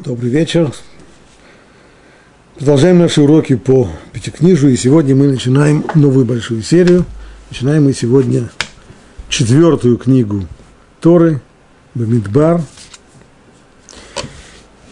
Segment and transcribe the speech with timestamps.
[0.00, 0.72] Добрый вечер.
[2.56, 7.04] Продолжаем наши уроки по Пятикнижию, и сегодня мы начинаем новую большую серию.
[7.50, 8.48] Начинаем мы сегодня
[9.28, 10.48] четвертую книгу
[11.02, 11.42] Торы,
[11.94, 12.62] Бамидбар.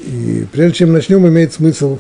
[0.01, 1.99] И прежде чем начнем, имеет смысл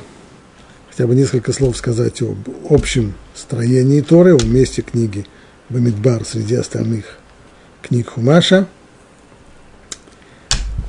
[0.90, 2.36] хотя бы несколько слов сказать об
[2.68, 5.24] общем строении Торы, о месте книги
[5.70, 7.18] Бамидбар среди остальных
[7.80, 8.68] книг Хумаша–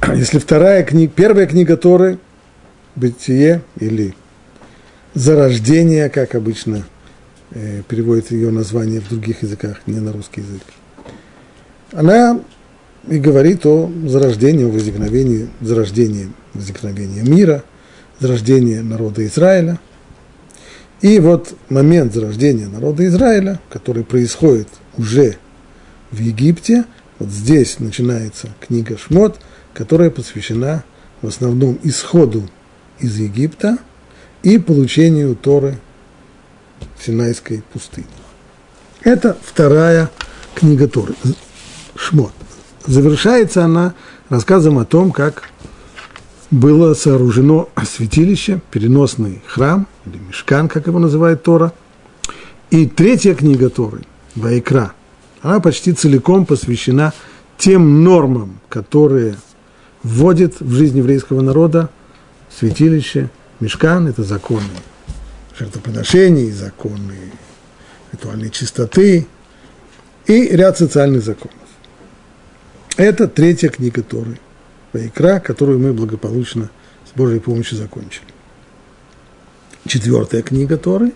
[0.16, 2.18] если вторая книга, первая книга Торы,
[2.96, 4.16] Бытие или
[5.14, 6.86] Зарождение, как обычно
[7.52, 10.62] э, переводит ее название в других языках, не на русский язык,
[11.92, 12.40] она
[13.10, 17.64] и говорит о зарождении, о возникновении, зарождении, возникновении мира,
[18.20, 19.80] зарождении народа Израиля.
[21.02, 25.36] И вот момент зарождения народа Израиля, который происходит уже
[26.12, 26.86] в Египте,
[27.20, 29.40] вот здесь начинается книга Шмот–
[29.74, 30.84] которая посвящена
[31.22, 32.44] в основном исходу
[33.00, 33.78] из Египта
[34.44, 35.78] и получению Торы
[36.98, 38.08] в Синайской пустыне.
[39.04, 40.10] Это вторая
[40.56, 41.16] книга Торы,
[41.96, 42.34] Шмот.
[42.86, 43.94] Завершается она
[44.30, 45.50] рассказом о том, как
[46.50, 51.74] было сооружено святилище, переносный храм, или мешкан, как его называет Тора.
[52.70, 54.02] И третья книга Торы,
[54.36, 54.94] Вайкра,
[55.42, 57.14] она почти целиком посвящена
[57.58, 59.36] тем нормам, которые
[60.04, 61.90] вводит в жизнь еврейского народа
[62.50, 64.64] святилище, мешкан– это законы
[65.58, 67.32] жертвоприношений, законы
[68.12, 69.28] ритуальной чистоты
[70.26, 71.56] и ряд социальных законов.
[72.98, 74.40] Это третья книга Торы,
[74.94, 76.70] Вайкра, которую мы благополучно
[77.10, 78.26] с Божьей помощью закончили.
[79.88, 81.14] Четвертая книга Торы,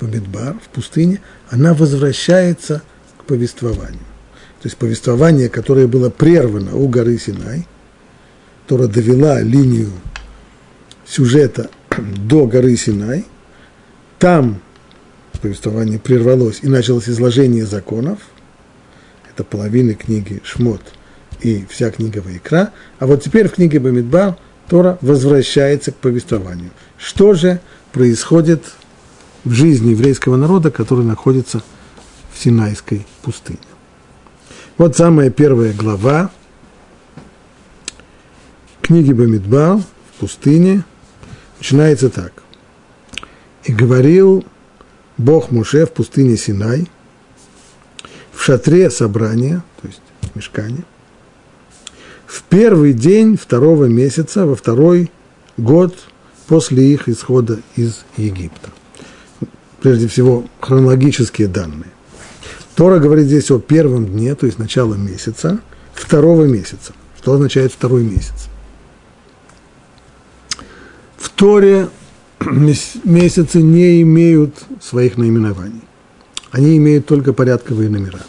[0.00, 2.82] Бамидбар, в пустыне, она возвращается
[3.18, 4.00] к повествованию.
[4.60, 7.66] То есть повествование, которое было прервано у горы Синай–
[8.68, 9.88] которая довела линию
[11.06, 13.24] сюжета до горы Синай,
[14.18, 14.60] там
[15.40, 18.18] повествование прервалось и началось изложение законов,
[19.30, 20.82] это половина книги Шмот
[21.40, 24.36] и вся книга Вайкра, а вот теперь в книге Бамидбар
[24.68, 26.70] Тора возвращается к повествованию.
[26.98, 27.62] Что же
[27.92, 28.64] происходит
[29.44, 31.62] в жизни еврейского народа, который находится
[32.34, 33.60] в Синайской пустыне?
[34.76, 36.30] Вот самая первая глава,
[38.88, 40.82] книге Бамидбар в пустыне
[41.58, 42.32] начинается так.
[43.64, 44.46] «И говорил
[45.18, 46.88] Бог Муше в пустыне Синай,
[48.32, 50.84] в шатре собрания, то есть в мешкане,
[52.26, 55.10] в первый день второго месяца, во второй
[55.58, 55.94] год
[56.46, 58.70] после их исхода из Египта.
[59.82, 61.90] Прежде всего, хронологические данные.
[62.74, 65.58] Тора говорит здесь о первом дне, то есть начало месяца,
[65.92, 66.94] второго месяца.
[67.18, 68.48] Что означает второй месяц?
[71.18, 71.88] В Торе
[73.04, 75.82] месяцы не имеют своих наименований.
[76.50, 78.20] Они имеют только порядковые номера.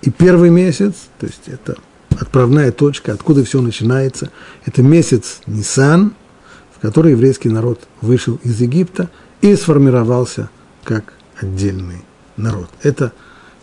[0.00, 1.76] И первый месяц, то есть это
[2.18, 4.30] отправная точка, откуда все начинается,
[4.64, 6.14] это месяц Нисан,
[6.76, 9.10] в который еврейский народ вышел из Египта
[9.40, 10.48] и сформировался
[10.84, 12.04] как отдельный
[12.36, 12.70] народ.
[12.82, 13.12] Это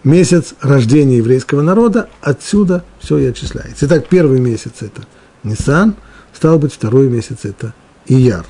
[0.04, 3.86] месяц рождения еврейского народа, отсюда все и отчисляется.
[3.88, 5.04] Итак, первый месяц– это
[5.44, 5.96] Нисан,
[6.34, 7.74] стал быть, второй месяц– это
[8.08, 8.46] Ияр.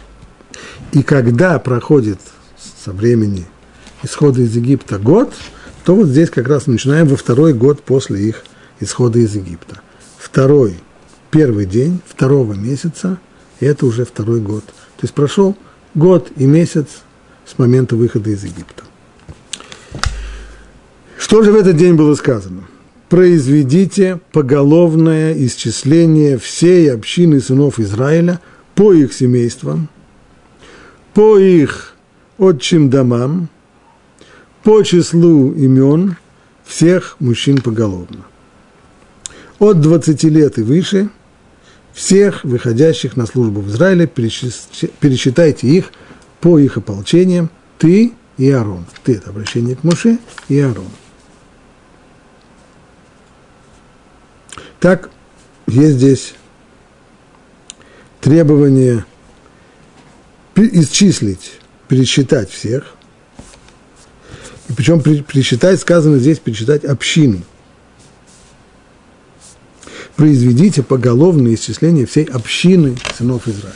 [0.92, 2.20] И когда проходит
[2.84, 3.46] со времени
[4.04, 5.34] исхода из Египта год,
[5.84, 8.44] то вот здесь как раз начинаем во второй год после их
[8.80, 9.82] исхода из Египта.
[10.18, 10.76] Второй,
[11.32, 13.20] первый день второго месяца,
[13.60, 14.64] и это уже второй год.
[14.66, 15.56] То есть прошел
[15.94, 16.88] год и месяц
[17.46, 18.84] с момента выхода из Египта.
[21.18, 22.64] Что же в этот день было сказано?
[23.10, 28.40] Произведите поголовное исчисление всей общины сынов Израиля
[28.76, 29.90] по их семействам–
[31.16, 31.96] по их
[32.38, 33.48] отчим домам,
[34.64, 36.18] по числу имен
[36.66, 38.26] всех мужчин поголовно.
[39.58, 41.10] От 20 лет и выше
[41.94, 45.92] всех выходящих на службу в Израиле пересчитайте их
[46.42, 48.86] по их ополчениям, ты и Аарон.
[49.06, 50.20] Ты– это обращение к Муше
[50.50, 50.90] и Аарон.
[54.82, 55.10] Так,
[55.66, 56.34] есть здесь
[58.20, 59.06] требование–
[60.56, 62.96] исчислить, пересчитать всех.
[64.70, 67.42] И причем пересчитать, сказано здесь, пересчитать общину.
[70.16, 73.76] Произведите поголовное исчисление всей общины сынов Израиля.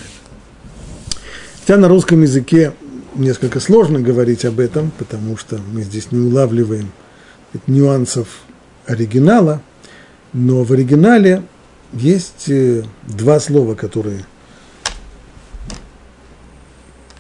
[1.60, 2.74] Хотя на русском языке
[3.16, 6.92] несколько сложно говорить об этом, потому что мы здесь не улавливаем
[7.68, 8.28] нюансов
[8.86, 9.62] оригинала,
[10.34, 11.44] но в оригинале
[11.94, 14.26] есть э, два слова, которые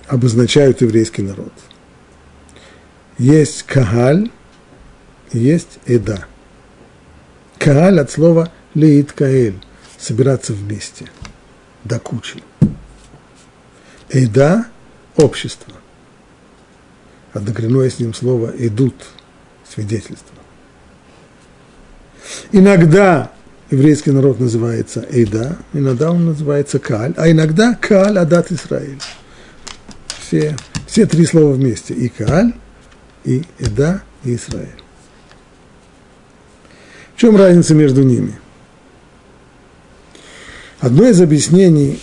[0.09, 1.53] обозначают еврейский народ.
[3.17, 4.31] Есть кагаль,
[5.31, 6.25] есть эда.
[7.57, 9.59] Кааль от слова леит каэль,
[9.97, 11.05] собираться вместе,
[11.83, 12.43] до кучи.
[14.09, 14.65] Эда–
[15.15, 15.73] общество.
[17.33, 18.95] Однокоренное с ним слово «идут»–
[19.69, 20.35] свидетельство.
[22.51, 23.31] Иногда
[23.69, 28.99] еврейский народ называется Эйда, иногда он называется Каль, а иногда Каль Адат Израиль.
[30.29, 30.55] Все,
[30.85, 31.95] все три слова вместе.
[31.95, 32.53] И Каль,
[33.23, 34.69] и Эда, и Израиль.
[37.15, 38.39] В чем разница между ними?
[40.79, 41.99] Одно из объяснений,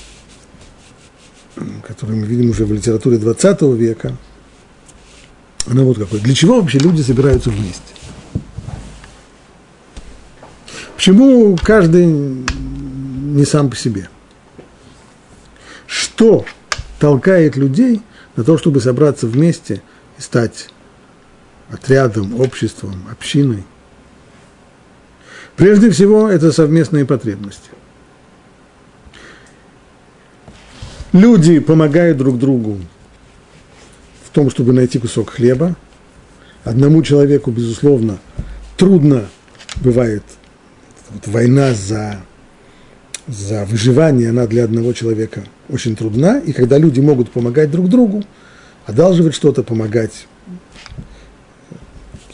[1.86, 4.16] которое мы видим уже в литературе 20 века,
[5.68, 6.20] оно вот какое.
[6.20, 7.94] Для чего вообще люди собираются вместе?
[10.96, 14.08] Почему каждый не сам по себе?
[15.86, 16.44] Что
[16.98, 18.02] толкает людей
[18.36, 19.82] на то, чтобы собраться вместе
[20.18, 20.68] и стать
[21.70, 23.64] отрядом, обществом, общиной–
[25.56, 27.70] Прежде всего, это совместные потребности.
[31.12, 32.78] Люди помогают друг другу
[34.24, 35.74] в том, чтобы найти кусок хлеба.
[36.62, 38.18] Одному человеку, безусловно,
[38.76, 39.26] трудно
[39.76, 40.22] бывает
[41.10, 42.20] вот война за,
[43.28, 46.38] за выживание, она для одного человека очень трудна.
[46.38, 48.24] И когда люди могут помогать друг другу,
[48.86, 50.26] одалживать что-то, помогать,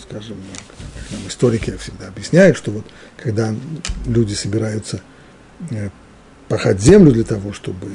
[0.01, 0.37] скажем,
[1.11, 2.85] нам историки всегда объясняют, что вот
[3.17, 3.55] когда
[4.07, 5.01] люди собираются
[5.71, 5.89] э,
[6.49, 7.89] пахать землю для того, чтобы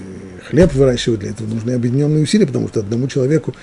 [0.50, 3.54] хлеб выращивать, для этого нужны объединенные усилия, потому что одному человеку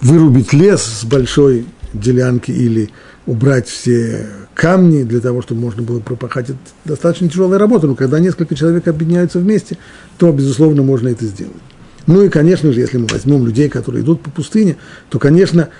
[0.00, 2.90] вырубить лес с большой делянки или
[3.26, 8.18] убрать все камни для того, чтобы можно было пропахать, это достаточно тяжелая работа, но когда
[8.18, 9.78] несколько человек объединяются вместе,
[10.18, 11.54] то, безусловно, можно это сделать.
[12.06, 14.76] Ну и, конечно же, если мы возьмем людей, которые идут по пустыне,
[15.08, 15.70] то, конечно,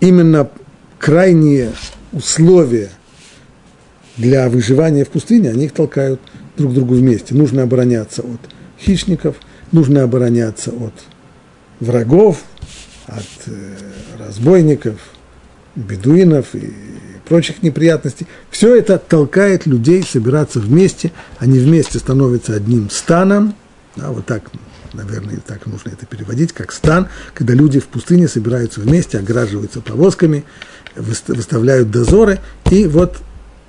[0.00, 0.48] именно
[0.98, 1.72] крайние
[2.12, 2.90] условия
[4.16, 6.20] для выживания в пустыне, они их толкают
[6.56, 7.34] друг к другу вместе.
[7.34, 8.40] Нужно обороняться от
[8.80, 9.36] хищников,
[9.72, 10.94] нужно обороняться от
[11.80, 12.42] врагов,
[13.06, 13.74] от э,
[14.18, 15.00] разбойников,
[15.76, 16.72] бедуинов и
[17.28, 18.26] прочих неприятностей.
[18.50, 23.54] Все это толкает людей собираться вместе, они вместе становятся одним станом,
[23.96, 24.50] да, вот так,
[24.92, 30.44] наверное, так нужно это переводить, как стан, когда люди в пустыне собираются вместе, ограживаются повозками,
[30.96, 32.38] выставляют дозоры,
[32.70, 33.18] и вот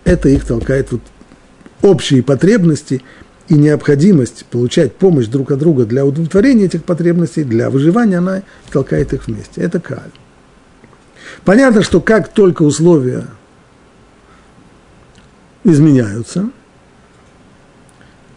[0.06, 1.01] это их толкает вот
[1.81, 3.01] общие потребности
[3.48, 9.13] и необходимость получать помощь друг от друга для удовлетворения этих потребностей, для выживания, она толкает
[9.13, 9.62] их вместе.
[9.62, 10.12] Это каль.
[11.45, 13.27] Понятно, что как только условия
[15.63, 16.49] изменяются,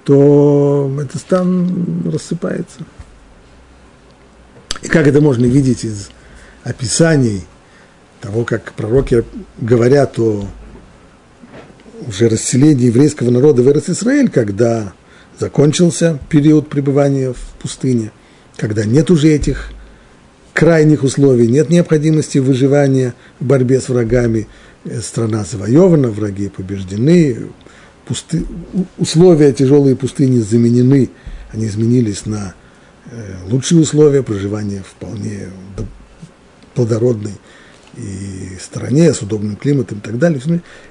[0.04, 2.80] то этот стан рассыпается.
[4.82, 6.10] И как это можно видеть из
[6.64, 7.44] описаний
[8.20, 9.24] того, как пророки
[9.58, 10.46] говорят о
[12.06, 14.92] уже расселение еврейского народа в Иерусалим, когда
[15.38, 18.10] закончился период пребывания в пустыне,
[18.56, 19.70] когда нет уже этих
[20.52, 24.46] крайних условий, нет необходимости выживания в борьбе с врагами,
[24.84, 27.48] э, страна завоевана, враги побеждены,
[28.06, 28.44] пусты,
[28.98, 31.10] условия тяжелые пустыни заменены,
[31.52, 32.54] они изменились на
[33.10, 35.48] э, лучшие условия проживания вполне
[36.74, 37.34] плодородной
[37.96, 40.40] и стране с удобным климатом и так далее.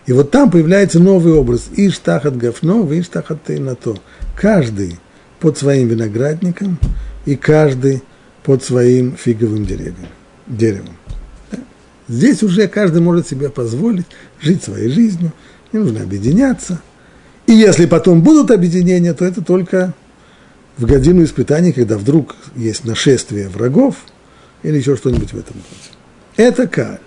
[0.06, 1.70] И вот там появляется новый образ.
[1.76, 3.96] Иштахат Гафно, Иштахат Тейнато.
[4.36, 5.00] Каждый
[5.40, 6.78] под своим виноградником
[7.26, 8.04] и каждый
[8.44, 10.08] под своим фиговым деревом.
[10.48, 10.96] деревом.
[12.08, 14.06] Здесь уже каждый может себе позволить
[14.42, 15.32] жить своей жизнью,
[15.72, 16.82] не нужно объединяться.
[17.48, 19.94] И если потом будут объединения, то это только
[20.78, 23.96] в годину испытаний, когда вдруг есть нашествие врагов
[24.64, 25.98] или еще что-нибудь в этом роде.
[26.36, 27.00] Это каль.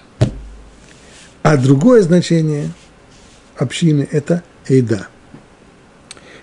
[1.43, 2.71] А другое значение
[3.57, 5.09] общины– это эйда.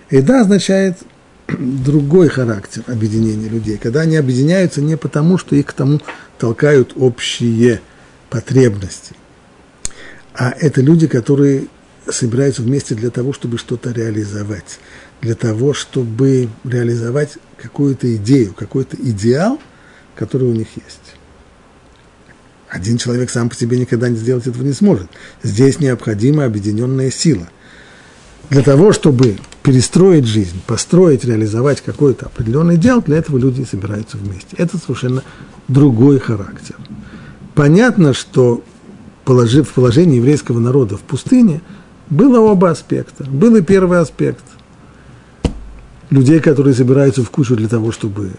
[0.10, 0.98] Эйда означает
[1.60, 6.02] другой характер объединения людей, когда они объединяются не потому, что их к тому
[6.38, 7.82] толкают общие
[8.30, 9.16] потребности,
[10.34, 11.68] а это люди, которые
[12.10, 14.80] собираются вместе для того, чтобы что-то реализовать,
[15.22, 19.60] для того, чтобы реализовать какую-то идею, какой-то идеал,
[20.16, 21.16] который у них есть.
[22.70, 25.10] Один человек сам по себе никогда не сделать этого не сможет.
[25.44, 27.50] Здесь необходима объединенная сила.
[28.50, 34.56] Для того, чтобы перестроить жизнь, построить, реализовать какой-то определенный дел, для этого люди собираются вместе.
[34.58, 35.24] Это совершенно
[35.68, 36.76] другой характер.
[37.54, 38.64] Понятно, что
[39.24, 41.62] положив в положении еврейского народа в пустыне,
[42.10, 43.24] было оба аспекта.
[43.26, 44.44] Был и первый аспект.
[46.10, 48.32] Людей, которые собираются в кучу для того, чтобы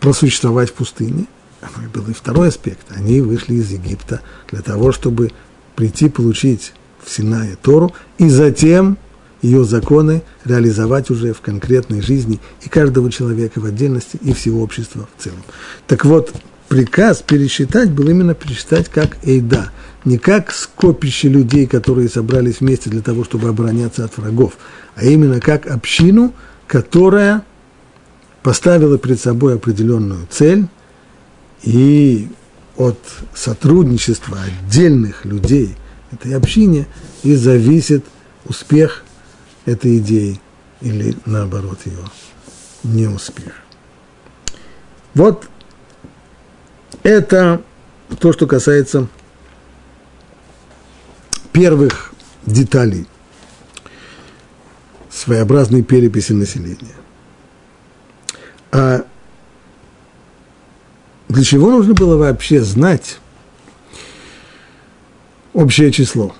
[0.00, 1.26] просуществовать в пустыне.
[1.62, 2.86] Ну и был и второй аспект.
[2.90, 5.30] Они вышли из Египта для того, чтобы
[5.76, 6.72] прийти получить
[7.02, 8.98] в Синае Тору и затем
[9.42, 15.08] ее законы реализовать уже в конкретной жизни и каждого человека в отдельности, и всего общества
[15.16, 15.42] в целом.
[15.86, 16.34] Так вот,
[16.68, 19.70] приказ пересчитать был именно пересчитать как Эйда,
[20.04, 24.54] не как скопище людей, которые собрались вместе для того, чтобы обороняться от врагов,
[24.94, 26.34] а именно как общину,
[26.66, 27.44] которая
[28.42, 30.66] поставила перед собой определенную цель,
[31.62, 32.28] и
[32.76, 32.98] от
[33.34, 35.76] сотрудничества отдельных людей
[36.12, 36.86] этой общине
[37.22, 38.04] и зависит
[38.46, 39.04] успех
[39.64, 40.40] этой идеи
[40.80, 41.98] или наоборот ее
[42.82, 43.52] неуспех.
[45.14, 45.48] Вот
[47.02, 47.62] это
[48.18, 49.08] то, что касается
[51.52, 52.12] первых
[52.46, 53.06] деталей
[55.10, 56.94] своеобразной переписи населения.
[58.72, 59.04] А
[61.28, 63.18] для чего нужно было вообще знать
[65.52, 66.34] общее число?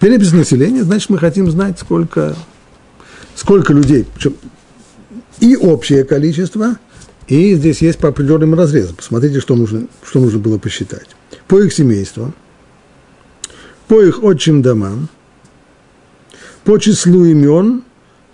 [0.00, 2.36] Перепись населения, значит, мы хотим знать, сколько,
[3.34, 4.06] сколько людей.
[4.14, 4.34] Причем
[5.40, 6.76] и общее количество,
[7.28, 8.96] и здесь есть по определенным разрезам.
[8.96, 11.08] Посмотрите, что нужно, что нужно было посчитать.
[11.48, 12.34] По их семействам,
[13.88, 15.08] по их отчим домам,
[16.64, 17.84] по числу имен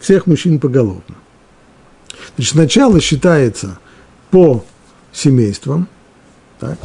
[0.00, 1.16] всех мужчин поголовно.
[2.37, 3.78] Значит, сначала считается
[4.31, 4.64] по
[5.12, 5.88] семействам,
[6.59, 6.78] так,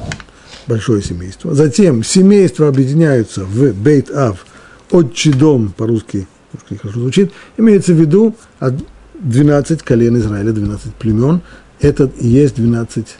[0.68, 1.54] большое семейство.
[1.54, 4.46] Затем семейства объединяются в Бейт-Ав,
[4.92, 6.28] отчий дом, по-русски,
[6.82, 8.36] хорошо звучит, имеется в виду
[9.20, 11.42] 12 колен Израиля, 12 племен.
[11.80, 13.18] Это и есть 12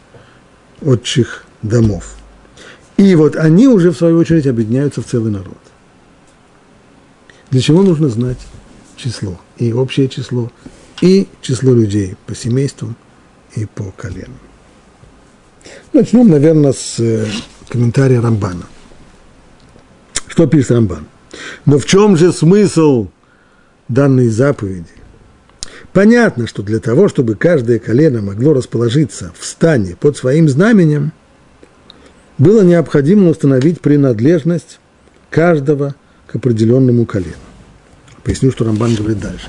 [0.82, 2.16] отчих домов.
[2.98, 5.58] И вот они уже, в свою очередь, объединяются в целый народ.
[7.52, 8.40] Для чего нужно знать
[8.96, 9.40] число?
[9.58, 10.52] И общее число,
[11.02, 12.96] и число людей по семействам
[13.56, 14.40] и по коленам.
[15.94, 17.26] Начнем, наверное, с э,
[17.70, 18.66] комментария Рамбана.
[20.28, 21.06] Что пишет Рамбан?
[21.66, 23.08] Но в чем же смысл
[23.88, 24.86] данной заповеди?
[25.94, 31.12] Понятно, что для того, чтобы каждое колено могло расположиться в стане под своим знаменем,
[32.38, 34.80] было необходимо установить принадлежность
[35.30, 35.96] каждого
[36.28, 37.34] к определенному колену.
[38.24, 39.48] Поясню, что Рамбан говорит дальше.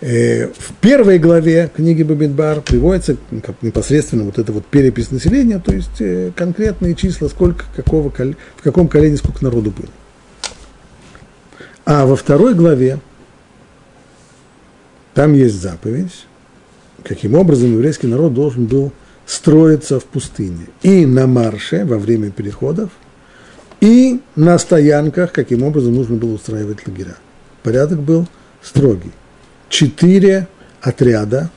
[0.00, 3.16] Э, в первой главе книги Бабидбар приводится
[3.62, 8.88] непосредственно вот эта вот перепись населения, то есть э, конкретные числа, сколько, какого, в каком
[8.88, 9.88] колене сколько народу было.
[11.90, 13.00] А во второй главе
[15.14, 16.26] там есть заповедь,
[17.02, 18.92] каким образом еврейский народ должен был
[19.24, 20.66] строиться в пустыне.
[20.82, 22.90] И на марше во время переходов,
[23.80, 27.16] и на стоянках, каким образом нужно было устраивать лагеря.
[27.62, 28.28] Порядок был
[28.62, 29.12] строгий.
[29.70, 30.46] Четыре
[30.82, 31.48] отряда,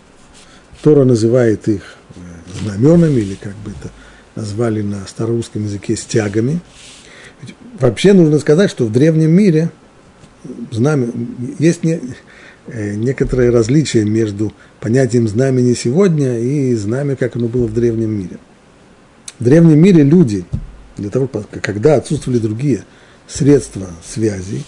[0.81, 2.19] Тора называет их э,
[2.63, 3.91] знаменами, или как бы это
[4.35, 6.61] назвали на старорусском языке стягами.
[7.81, 9.71] Вообще нужно сказать, что в древнем мире
[10.71, 11.09] знамя,
[11.59, 11.99] есть не,
[12.67, 18.37] э, некоторые различия между понятием знамени сегодня и знамя, как оно было в древнем мире.
[19.39, 20.45] В древнем мире люди,
[20.97, 22.83] для того, когда отсутствовали другие
[23.27, 24.63] средства связи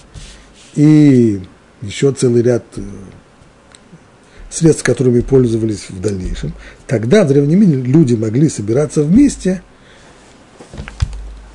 [0.75, 1.41] и
[1.81, 2.81] еще целый ряд э,
[4.49, 6.53] средств, которыми пользовались в дальнейшем,
[6.87, 9.61] тогда в древнем мире люди могли собираться вместе,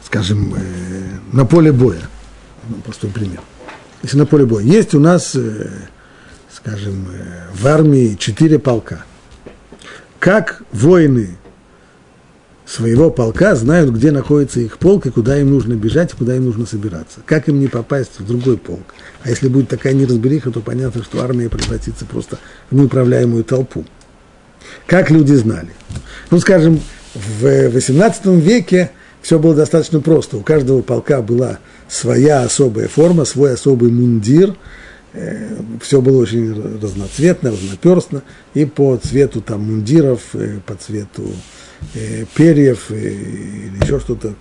[0.05, 0.59] скажем, э,
[1.33, 2.03] на поле боя.
[2.85, 3.41] Простой пример
[4.03, 4.65] если на поле боя.
[4.65, 5.69] Есть у нас, э,
[6.53, 9.05] скажем, э, в армии четыре полка.
[10.19, 11.37] Как воины
[12.69, 16.45] своего полка знают, где находится их полк и куда им нужно бежать, и куда им
[16.45, 17.21] нужно собираться.
[17.25, 18.95] Как им не попасть в другой полк?
[19.23, 22.39] А если будет такая неразбериха, то понятно, что армия превратится просто
[22.71, 23.85] в неуправляемую толпу.
[24.87, 25.71] Как люди знали?
[26.31, 26.81] Ну, скажем,
[27.15, 28.91] в XVIII веке
[29.23, 30.37] все было достаточно просто.
[30.37, 34.55] У каждого полка была своя особая форма, свой особый мундир.
[35.15, 38.23] Э, все было очень разноцветно, разноперстно.
[38.55, 41.27] И по цвету там мундиров, э, по цвету
[41.95, 44.35] э, перьев или еще что-то,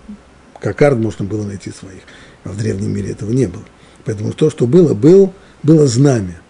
[0.60, 2.02] кокард можно было найти своих.
[2.44, 3.64] А в древнем мире этого не было.
[4.06, 6.42] Поэтому то, что было, был, было знамя.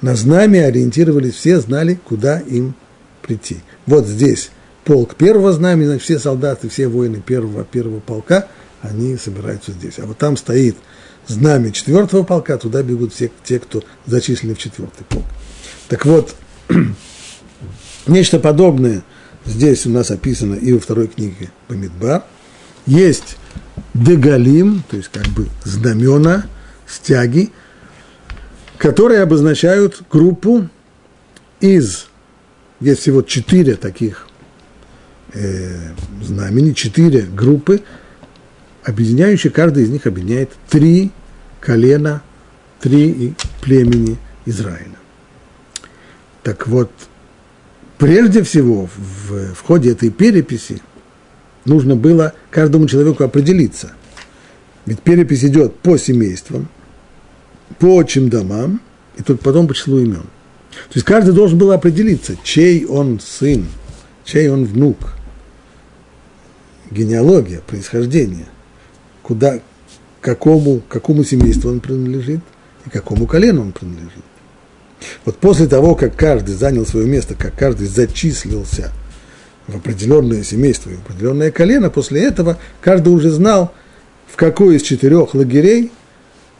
[0.00, 2.74] На знамя ориентировались все, знали, куда им
[3.22, 3.58] прийти.
[3.86, 4.50] Вот здесь
[4.84, 8.48] полк первого знамени, значит, все солдаты, все воины первого, первого полка–
[8.82, 9.98] они собираются здесь.
[9.98, 10.76] А вот там стоит
[11.26, 15.24] знамя четвертого полка, туда бегут все те, кто зачислены в четвертый полк.
[15.88, 16.34] Так вот,
[18.06, 19.02] нечто подобное
[19.44, 22.24] здесь у нас описано и во второй книге Бамидбар.
[22.86, 23.36] Есть
[23.94, 26.46] дегалим, то есть как бы знамена,
[26.86, 27.50] стяги,
[28.76, 30.68] которые обозначают группу
[31.60, 32.08] из
[32.80, 34.26] есть всего четыре таких
[35.34, 37.82] э, знамени, четыре группы,
[38.84, 41.10] объединяющие, каждый из них объединяет три
[41.60, 42.22] колена,
[42.80, 44.96] три племени Израиля.
[46.42, 46.90] Так вот,
[47.98, 50.82] прежде всего, в, в ходе этой переписи
[51.64, 53.92] нужно было каждому человеку определиться.
[54.86, 56.68] Ведь перепись идет по семействам,
[57.78, 58.80] по отчим домам,
[59.16, 60.24] и только потом по числу имен.
[60.72, 63.66] То есть каждый должен был определиться, чей он сын,
[64.24, 65.14] чей он внук.
[66.90, 68.46] Генеалогия, происхождение.
[69.22, 69.60] Куда,
[70.20, 72.40] какому, какому семейству он принадлежит
[72.86, 74.24] и какому колену он принадлежит.
[75.24, 78.92] Вот после того, как каждый занял свое место, как каждый зачислился
[79.66, 83.72] в определенное семейство и в определенное колено, после этого каждый уже знал,
[84.26, 85.92] в какой из четырех лагерей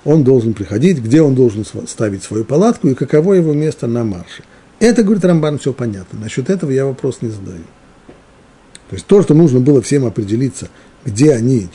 [0.05, 4.43] он должен приходить, где он должен ставить свою палатку и каково его место на марше.
[4.81, 6.19] Это, говорит Рамбан, все понятно.
[6.19, 7.63] Насчет этого я вопрос не задаю.
[8.91, 10.69] То есть то, что нужно было всем определиться,
[11.05, 11.69] где они,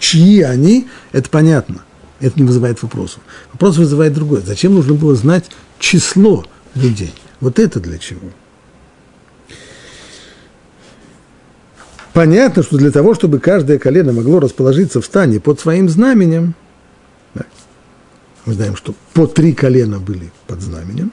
[0.00, 1.82] чьи они, это понятно.
[2.18, 3.20] Это не вызывает вопросов.
[3.52, 4.42] Вопрос вызывает другой.
[4.44, 5.44] Зачем нужно было знать
[5.78, 7.14] число людей?
[7.40, 8.28] Вот это для чего?
[12.12, 16.54] Понятно, что для того, чтобы каждое колено могло расположиться в стане под своим знаменем,
[18.46, 21.12] мы знаем, что по три колена были под знаменем,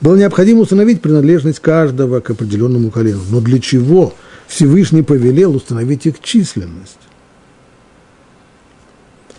[0.00, 3.20] было необходимо установить принадлежность каждого к определенному колену.
[3.30, 4.14] Но для чего
[4.48, 6.98] Всевышний повелел установить их численность?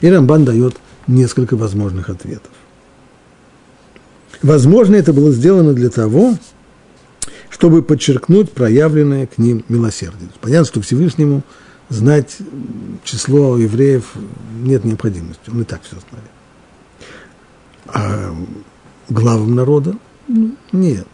[0.01, 0.77] И Рамбан дает
[1.07, 2.51] несколько возможных ответов.
[4.43, 6.37] Возможно, это было сделано для того,
[7.49, 10.29] чтобы подчеркнуть проявленное к ним милосердие.
[10.41, 11.41] Понятно, что Всевышнему
[11.89, 12.37] знать
[13.03, 14.13] число евреев
[14.61, 16.31] нет необходимости, он и так все знает.
[17.87, 18.35] А
[19.09, 19.95] главам народа
[20.71, 21.07] нет.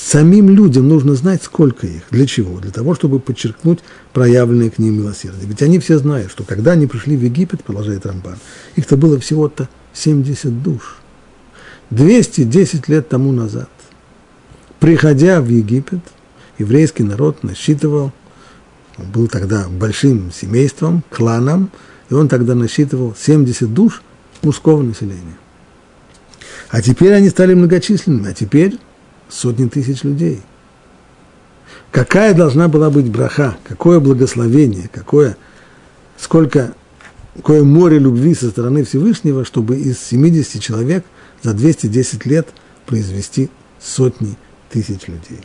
[0.00, 2.02] Самим людям нужно знать, сколько их.
[2.10, 2.60] Для чего?
[2.60, 3.80] Для того, чтобы подчеркнуть
[4.12, 5.48] проявленное к ним милосердие.
[5.48, 8.38] Ведь они все знают, что когда они пришли в Египет, продолжает Рамбан,
[8.76, 10.98] их-то было всего-то 70 душ.
[11.90, 13.68] 210 лет тому назад.
[14.78, 16.00] Приходя в Египет,
[16.58, 18.12] еврейский народ насчитывал,
[18.98, 21.70] он был тогда большим семейством, кланом,
[22.08, 24.02] и он тогда насчитывал 70 душ
[24.42, 25.36] мужского населения.
[26.68, 28.78] А теперь они стали многочисленными, а теперь
[29.28, 30.40] сотни тысяч людей.
[31.90, 35.36] Какая должна была быть браха, какое благословение, какое,
[36.18, 36.74] сколько,
[37.36, 41.04] какое море любви со стороны Всевышнего, чтобы из 70 человек
[41.42, 42.48] за 210 лет
[42.86, 44.36] произвести сотни
[44.70, 45.40] тысяч людей.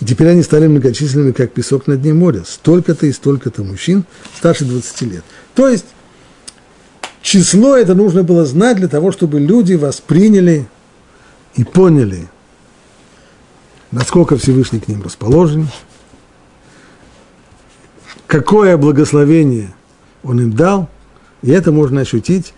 [0.00, 2.42] И теперь они стали многочисленными, как песок на дне моря.
[2.46, 4.04] Столько-то и столько-то мужчин
[4.36, 5.24] старше 20 лет.
[5.54, 5.84] То есть
[7.20, 10.66] число это нужно было знать для того, чтобы люди восприняли
[11.54, 12.28] и поняли,
[13.90, 15.68] насколько Всевышний к ним расположен,
[18.26, 19.74] какое благословение
[20.22, 20.88] он им дал,
[21.42, 22.54] и это можно ощутить,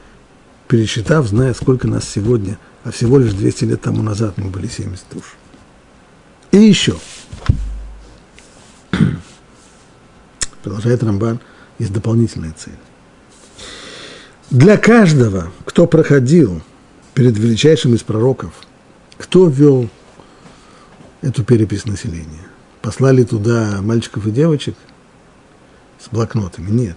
[0.68, 5.04] пересчитав, зная, сколько нас сегодня– а всего лишь 200 лет тому назад мы были 70
[5.12, 5.36] душ.
[6.50, 6.96] И еще.
[10.62, 11.40] Продолжает Рамбан,
[11.78, 12.74] есть дополнительная цель.
[14.50, 16.60] Для каждого, кто проходил
[17.14, 18.52] перед величайшим из пророков,
[19.16, 19.88] кто вел
[21.22, 22.46] эту перепись населения?
[22.82, 24.74] Послали туда мальчиков и девочек
[25.98, 26.70] с блокнотами?
[26.70, 26.96] Нет.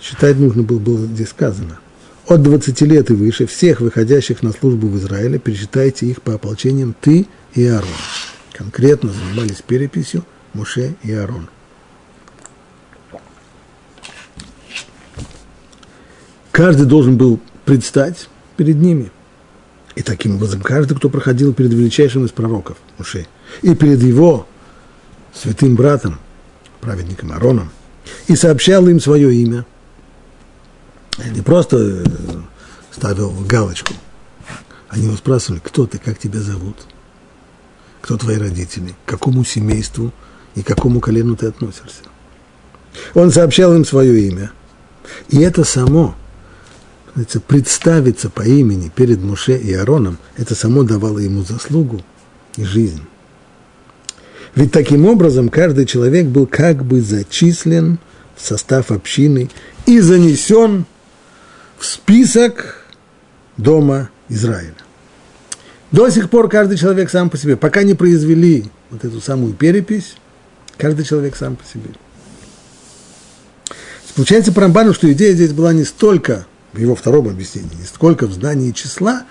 [0.00, 1.78] Считать нужно было, было здесь сказано–
[2.30, 6.94] от 20 лет и выше, всех выходящих на службу в Израиле, пересчитайте их по ополчениям
[7.00, 7.88] ты и Аарон.
[8.52, 11.48] Конкретно занимались переписью Муше и Аарон.
[16.52, 19.10] Каждый должен был предстать перед ними.
[20.00, 23.26] И таким образом каждый, кто проходил перед величайшим из пророков, Муше,
[23.60, 24.46] и перед его
[25.34, 26.18] святым братом,
[26.80, 27.70] праведником Аароном,
[28.26, 29.66] и сообщал им свое имя–
[31.34, 32.04] не просто э,
[32.90, 33.92] ставил галочку.
[34.88, 36.76] Они его спрашивали, кто ты, как тебя зовут,
[38.00, 40.12] кто твои родители, к какому семейству
[40.54, 42.02] и к какому колену ты относишься.
[43.14, 44.50] Он сообщал им свое имя.
[45.28, 46.16] И это само,
[47.40, 52.02] представиться по имени перед Муше и Аароном, это само давало ему заслугу
[52.56, 53.02] и жизнь.
[54.54, 57.98] Ведь таким образом каждый человек был как бы зачислен
[58.36, 59.48] в состав общины
[59.86, 60.86] и занесен
[61.78, 62.84] в список
[63.56, 64.74] дома Израиля.
[65.92, 70.16] До сих пор каждый человек сам по себе, пока не произвели вот эту самую перепись,
[70.76, 71.90] каждый человек сам по себе.
[74.14, 74.60] Получается по
[74.92, 79.24] что идея здесь была не столько, в его втором объяснении, не столько в знании числа,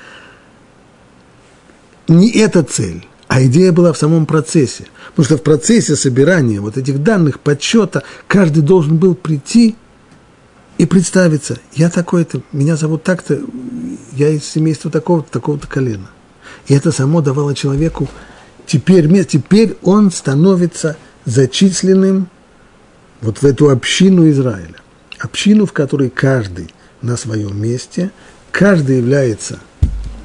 [2.08, 4.88] не эта цель, А идея была в самом процессе.
[5.10, 9.76] Потому что в процессе собирания вот этих данных, подсчета, каждый должен был прийти
[10.80, 11.60] и представиться.
[11.74, 13.40] Я такой-то, меня зовут так-то,
[14.14, 16.10] я из семейства такого-то, такого-то колена.
[16.68, 18.10] И это само давало человеку
[18.66, 22.30] теперь, теперь он становится зачисленным
[23.22, 24.76] вот в эту общину Израиля.
[25.20, 28.12] Общину, в которой каждый на своем месте,
[28.52, 29.60] каждый является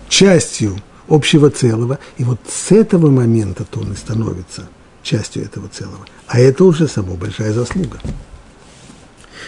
[0.09, 0.77] частью
[1.09, 4.69] общего целого, и вот с этого момента то он и становится
[5.03, 6.07] частью этого целого.
[6.27, 8.01] А это уже само большая заслуга.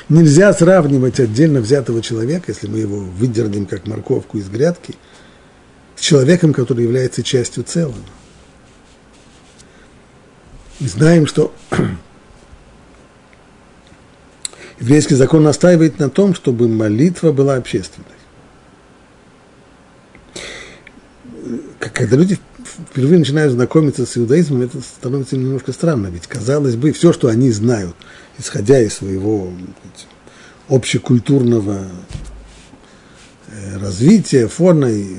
[0.09, 4.95] Нельзя сравнивать отдельно взятого человека, если мы его выдернем как морковку из грядки,
[5.97, 7.95] с человеком, который является частью целого.
[10.79, 11.55] Мы знаем, что
[14.81, 18.07] еврейский закон настаивает на том, чтобы молитва была общественной.
[21.79, 22.39] Когда люди
[22.91, 27.51] впервые начинают знакомиться с иудаизмом, это становится немножко странно, ведь, казалось бы, все, что они
[27.51, 27.97] знают,
[28.39, 29.53] исходя из своего
[30.69, 31.87] общекультурного
[33.49, 35.17] э, развития, фона и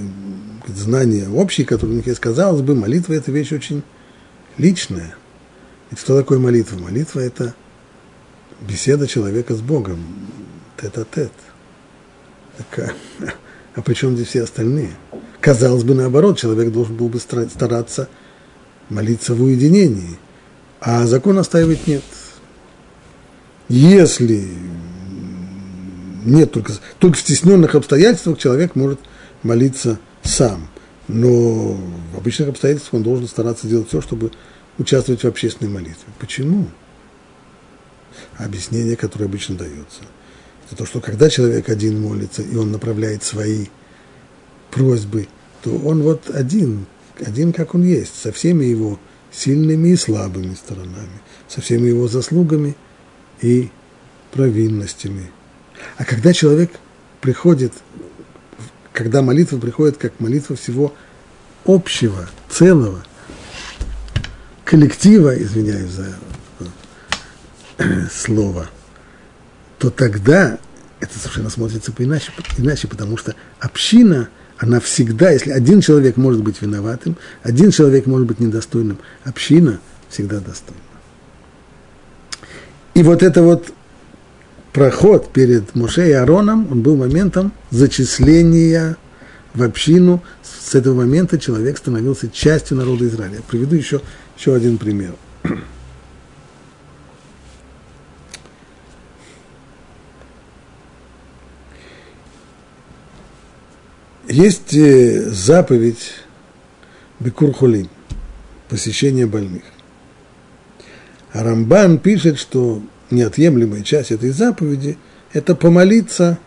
[0.68, 3.82] знания общие, которые у них есть, казалось бы, молитва– это вещь очень
[4.58, 5.16] личная–
[5.90, 6.78] ведь что такое молитва?
[6.78, 7.54] Молитва– это
[8.62, 10.00] беседа человека с Богом,
[10.82, 11.32] тет-а-тет.
[12.58, 13.34] Так, а,
[13.76, 14.92] а при чем здесь все остальные?
[15.42, 18.10] Казалось бы, наоборот, человек должен был бы стараться
[18.90, 20.18] молиться в уединении,
[20.80, 22.04] а закон настаивает нет.
[23.70, 24.48] Если
[26.26, 29.00] нет только, только в стесненных обстоятельствах человек может
[29.44, 30.70] молиться сам,
[31.08, 31.78] но
[32.14, 34.32] в обычных обстоятельствах он должен стараться делать все, чтобы
[34.78, 36.06] участвовать в общественной молитве.
[36.20, 36.68] Почему?
[38.38, 40.02] Объяснение, которое обычно дается.
[40.66, 43.68] Это то, что когда человек один молится, и он направляет свои
[44.70, 45.28] просьбы,
[45.64, 46.86] то он вот один,
[47.20, 49.00] один как он есть, со всеми его
[49.32, 52.76] сильными и слабыми сторонами, со всеми его заслугами
[53.42, 53.70] и
[54.32, 55.32] провинностями.
[55.98, 56.72] А когда человек
[57.22, 57.74] приходит,
[58.94, 60.94] когда молитва приходит как молитва всего
[61.66, 63.04] общего, целого–
[64.68, 66.14] коллектива, извиняюсь за
[68.12, 68.70] слово,
[69.80, 70.58] то тогда
[71.00, 76.62] это совершенно смотрится иначе, иначе, потому что община, она всегда, если один человек может быть
[76.62, 80.82] виноватым, один человек может быть недостойным, община всегда достойна.
[82.96, 83.72] И вот это вот
[84.74, 88.98] проход перед Моше и Аароном, он был моментом зачисления
[89.54, 90.24] в общину.
[90.42, 93.36] С этого момента человек становился частью народа Израиля.
[93.36, 94.02] Я приведу еще
[94.36, 95.14] еще один пример.
[104.28, 106.12] Есть э, заповедь
[107.22, 107.88] Бекур Хулин,
[108.68, 109.64] посещение больных.
[111.32, 114.98] А Рамбан пишет, что неотъемлемая часть этой заповеди–
[115.34, 116.40] это помолиться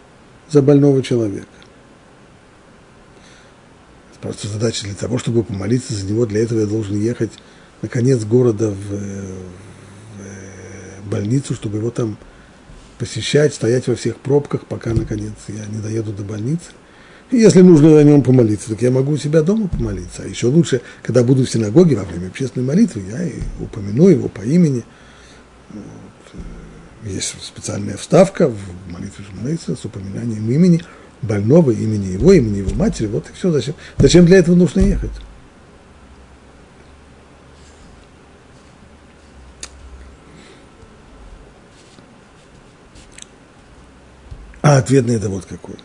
[0.50, 1.46] за больного человека.
[4.20, 7.32] Просто задача для того, чтобы помолиться за него, для этого я должен ехать
[7.80, 8.90] на конец города в,
[11.02, 12.18] в больницу, чтобы его там
[12.98, 16.72] посещать, стоять во всех пробках, пока, наконец, я не доеду до больницы.
[17.30, 20.22] Если нужно о нем помолиться, так я могу у себя дома помолиться.
[20.24, 24.28] А еще лучше, когда буду в синагоге во время общественной молитвы, я и упомяну его
[24.28, 24.84] по имени.
[25.72, 25.84] Вот.
[27.04, 30.82] Есть специальная вставка в молитве молиться с упоминанием имени
[31.22, 33.06] больного, имени его, имени его матери.
[33.06, 33.52] Вот и все.
[33.52, 35.12] Зачем, зачем для этого нужно ехать?
[44.62, 45.76] А ответ на это вот какой.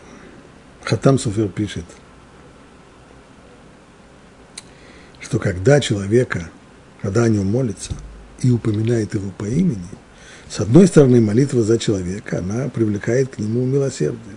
[0.86, 1.84] Хатам Суфер пишет,
[5.20, 6.48] что когда человека,
[7.02, 7.92] когда о нем молится
[8.40, 9.88] и упоминает его по имени,
[10.48, 14.36] с одной стороны, молитва за человека, она привлекает к нему милосердие.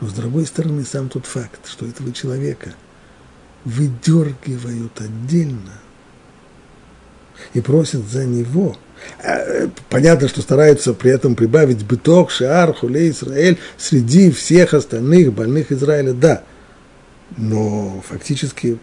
[0.00, 2.72] Но с другой стороны, сам тот факт, что этого человека
[3.66, 5.74] выдергивают отдельно
[7.52, 8.78] и просят за него–
[9.88, 16.12] понятно, что стараются при этом прибавить быток, шиар, хулей, Израиль среди всех остальных больных Израиля,
[16.12, 16.42] да.
[17.36, 18.78] Но фактически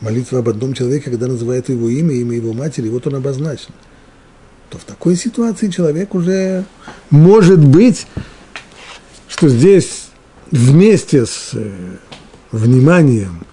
[0.00, 3.72] молитва об одном человеке, когда называют его имя, имя его матери, вот он обозначен.
[4.70, 6.64] То в такой ситуации человек уже
[7.10, 8.06] может быть,
[9.28, 10.08] что здесь
[10.50, 11.70] вместе с э,
[12.52, 13.46] вниманием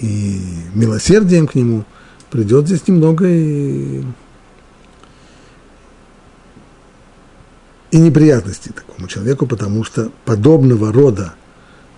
[0.00, 0.40] и
[0.74, 1.84] милосердием к нему
[2.30, 4.02] придет здесь немного и
[7.90, 11.34] и неприятности такому человеку, потому что подобного рода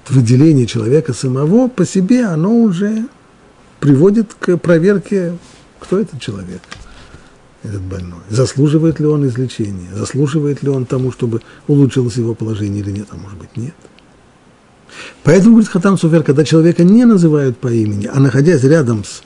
[0.08, 3.06] выделение человека самого по себе, оно уже
[3.80, 5.36] приводит к проверке,
[5.78, 6.60] кто этот человек,
[7.62, 8.20] этот больной.
[8.28, 13.16] Заслуживает ли он излечения, заслуживает ли он тому, чтобы улучшилось его положение или нет, а
[13.16, 13.74] может быть нет.
[15.24, 19.22] Поэтому, говорит Хатам Суфер, когда человека не называют по имени, а находясь рядом с,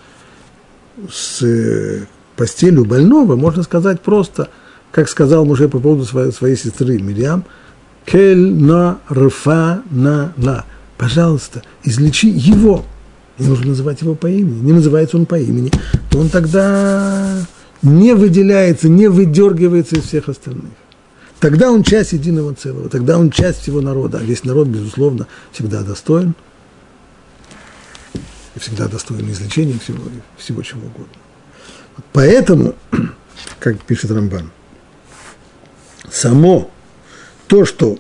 [1.11, 4.49] с э, постелью больного, можно сказать просто,
[4.97, 7.45] как сказал Муше по поводу своей, своей сестры Мирьям,
[8.07, 10.65] «Кель на рфа на ла».
[10.97, 12.83] Пожалуйста, излечи его.
[13.39, 14.59] Не нужно называть его по имени.
[14.61, 15.71] Не называется он по имени,
[16.09, 17.45] то он тогда
[17.83, 20.73] не выделяется, не выдергивается из всех остальных.
[21.41, 24.17] Тогда он часть единого целого, тогда он часть всего народа.
[24.23, 26.35] А весь народ, безусловно, всегда достоин.
[28.55, 29.99] И всегда достоин излечения всего,
[30.39, 31.21] всего чего угодно.
[32.15, 32.75] Поэтому,
[33.61, 34.53] как пишет Рамбан,
[36.11, 36.71] само
[37.47, 37.99] то, что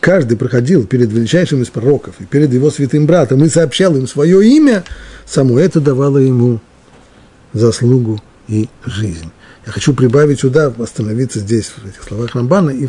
[0.00, 4.46] каждый проходил перед величайшим из пророков и перед его святым братом и сообщал им свое
[4.46, 4.84] имя,
[5.26, 6.60] само это давало ему
[7.52, 9.30] заслугу и жизнь.
[9.66, 12.88] Я хочу прибавить сюда, остановиться здесь, в этих словах Рамбана, и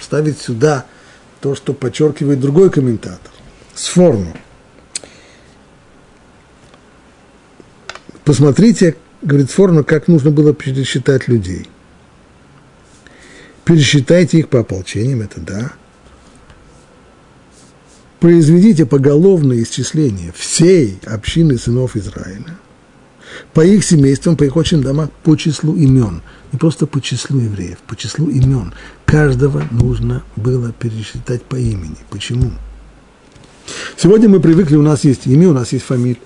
[0.00, 0.86] вставить сюда
[1.40, 3.30] то, что подчеркивает другой комментатор,
[3.74, 4.34] с форму.
[8.24, 11.66] Посмотрите, говорит Сфорно, как нужно было пересчитать людей.
[13.70, 15.72] Пересчитайте их по ополчениям, это да.
[18.18, 22.58] Произведите поголовное исчисление всей общины сынов Израиля–
[23.54, 26.22] по их семействам, по их очень домам, по числу имен.
[26.52, 28.74] Не просто по числу евреев, по числу имен.
[29.04, 31.96] Каждого нужно было пересчитать по имени.
[32.10, 32.50] Почему?
[33.96, 36.20] Сегодня мы привыкли, у нас есть имя, у нас есть фамилия.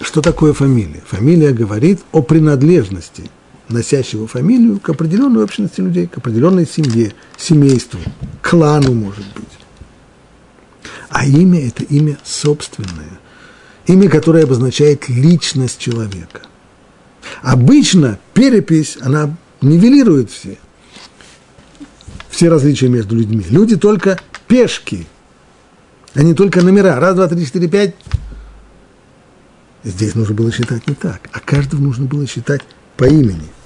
[0.00, 1.02] Что такое фамилия?
[1.06, 3.30] Фамилия говорит о принадлежности
[3.72, 8.00] носящего фамилию к определенной общности людей, к определенной семье, семейству,
[8.42, 9.44] клану, может быть.
[11.08, 13.18] А имя– это имя собственное–
[13.86, 16.42] имя, которое обозначает личность человека.
[17.42, 20.58] Обычно перепись, она нивелирует все,
[22.28, 23.44] все различия между людьми.
[23.50, 25.06] Люди только пешки,
[26.14, 26.98] они только номера.
[26.98, 27.94] Раз, два, три, четыре, пять.
[29.82, 32.62] Здесь нужно было считать не так, а каждого нужно было считать
[32.96, 33.48] по имени–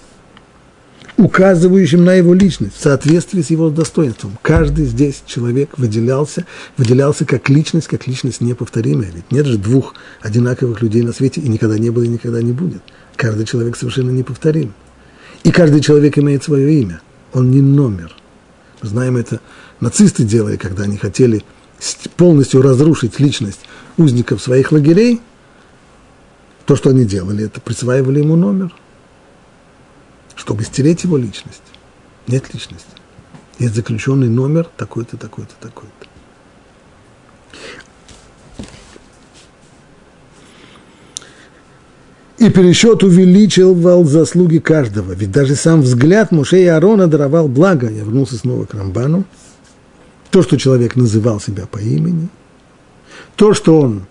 [1.17, 4.37] указывающим на его личность в соответствии с его достоинством.
[4.43, 6.45] Каждый здесь человек выделялся,
[6.77, 9.11] выделялся как личность, как личность неповторимая.
[9.15, 12.53] Ведь нет же двух одинаковых людей на свете, и никогда не было, и никогда не
[12.53, 12.83] будет.
[13.17, 14.75] Каждый человек совершенно неповторим.
[15.45, 17.01] И каждый человек имеет свое имя.
[17.33, 18.15] Он не номер.
[18.83, 19.41] Мы знаем это,
[19.81, 21.45] нацисты делали, когда они хотели
[22.17, 23.61] полностью разрушить личность
[23.97, 25.21] узников своих лагерей.
[26.67, 28.75] То, что они делали, это присваивали ему номер–
[30.37, 31.63] чтобы стереть его личность.
[32.27, 32.87] Нет личности.
[33.59, 35.93] Есть заключенный номер такой-то, такой-то, такой-то.
[42.39, 45.13] И пересчет увеличивал заслуги каждого.
[45.13, 47.89] Ведь даже сам взгляд Муше и Аарона даровал благо.
[47.89, 49.25] Я вернулся снова к Рамбану.
[50.31, 52.29] То, что человек называл себя по имени.
[53.37, 54.07] То, что он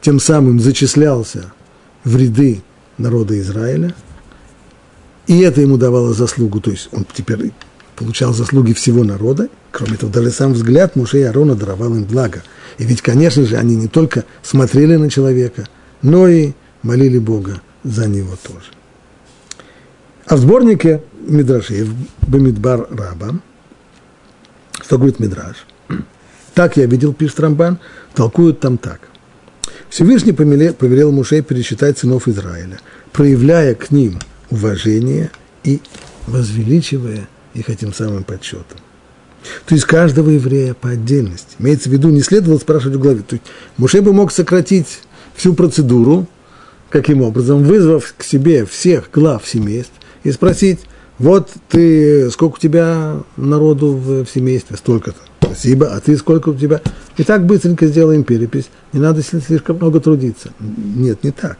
[0.00, 1.52] тем самым зачислялся
[2.04, 2.62] в ряды
[2.96, 3.94] народа Израиля–
[5.32, 7.52] и это ему давало заслугу, то есть он теперь
[7.96, 9.48] получал заслуги всего народа.
[9.70, 12.42] Кроме того, даже сам взгляд Муше и Арона даровал им благо.
[12.76, 15.66] И ведь, конечно же, они не только смотрели на человека,
[16.02, 18.66] но и молили Бога за него тоже.
[20.26, 21.88] А в сборнике Мидрашей,
[22.26, 23.40] Бамидбар Раба,
[24.82, 25.64] что говорит Мидраш,
[26.52, 27.78] так я видел, пишет Рамбан,
[28.14, 29.00] толкуют там так.
[29.88, 32.80] Всевышний повелел Муше пересчитать сынов Израиля,
[33.12, 34.18] проявляя к ним–
[34.52, 35.30] уважение
[35.64, 35.80] и
[36.26, 38.78] возвеличивая их этим самым подсчетом.
[39.66, 41.56] То есть каждого еврея по отдельности.
[41.58, 43.22] Имеется в виду, не следовало спрашивать в главе.
[43.22, 45.00] То есть Муше бы мог сократить
[45.34, 46.26] всю процедуру,
[46.90, 50.80] каким образом, вызвав к себе всех глав семейств и спросить,
[51.18, 55.18] вот ты, сколько у тебя народу в, в семействе, столько-то.
[55.40, 56.80] Спасибо, а ты сколько у тебя?
[57.16, 60.52] И так быстренько сделаем перепись, не надо слишком много трудиться.
[60.60, 61.58] Нет, не так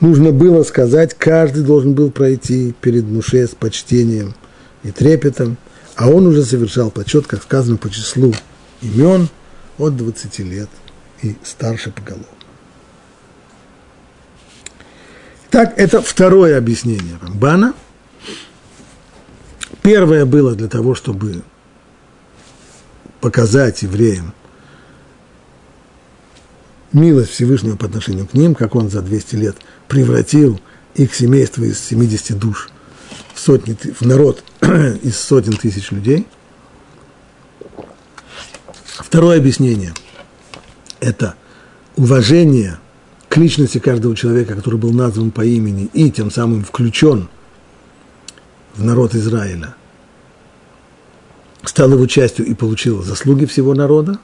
[0.00, 4.34] нужно было сказать, каждый должен был пройти перед Муше с почтением
[4.82, 5.56] и трепетом,
[5.96, 8.34] а он уже совершал почет, как сказано, по числу
[8.80, 9.28] имен
[9.78, 10.68] от 20 лет
[11.22, 12.26] и старше поголовно.
[15.50, 17.74] Так, это второе объяснение Рамбана.
[19.82, 21.42] Первое было для того, чтобы
[23.20, 24.32] показать евреям
[26.92, 29.56] милость Всевышнего по отношению к ним, как он за 200 лет
[29.90, 30.60] превратил
[30.94, 32.70] их семейство из 70 душ
[33.34, 34.44] в, сотни, в народ
[35.02, 36.26] из сотен тысяч людей.
[38.84, 39.92] Второе объяснение–
[41.00, 41.34] это
[41.96, 42.78] уважение
[43.28, 47.28] к личности каждого человека, который был назван по имени и тем самым включен
[48.74, 49.74] в народ Израиля,
[51.64, 54.20] стал его частью и получил заслуги всего народа,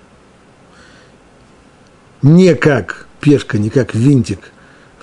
[2.22, 4.52] не как пешка, не как винтик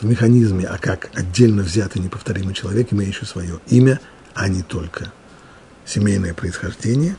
[0.03, 3.99] в механизме, а как отдельно взятый неповторимый человек, имеющий свое имя,
[4.33, 5.11] а не только
[5.85, 7.15] семейное происхождение.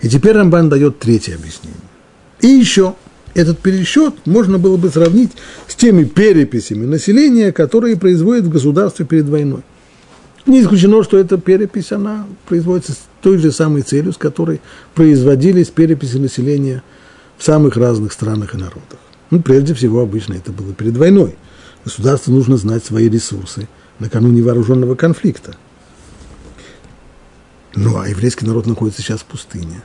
[0.00, 1.80] И теперь Рамбан дает третье объяснение.
[2.40, 2.94] И еще
[3.34, 5.32] этот пересчет можно было бы сравнить
[5.68, 9.62] с теми переписями населения, которые производят в государстве перед войной.
[10.44, 14.60] Не исключено, что эта перепись, она производится с той же самой целью, с которой
[14.94, 16.82] производились переписи населения
[17.38, 18.98] в самых разных странах и народах.
[19.30, 21.36] Ну, прежде всего, обычно это было перед войной.
[21.84, 23.68] Государству нужно знать свои ресурсы
[23.98, 25.56] накануне вооруженного конфликта.
[27.74, 29.82] Ну, а еврейский народ находится сейчас в пустыне.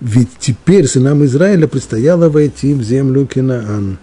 [0.00, 3.98] Ведь теперь сынам Израиля предстояло войти в землю Кинаан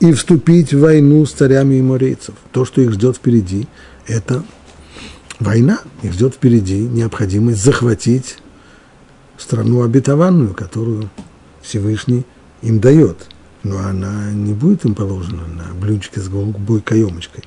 [0.00, 2.34] и вступить в войну с царями и морейцев.
[2.52, 3.68] То, что их ждет впереди,
[4.06, 4.42] это
[5.38, 5.80] война.
[6.02, 8.38] Их ждет впереди необходимость захватить
[9.38, 11.10] страну обетованную, которую
[11.62, 12.24] Всевышний
[12.62, 13.28] им дает.
[13.62, 17.44] Но она не будет им положена на блюдечке с голубой каемочкой.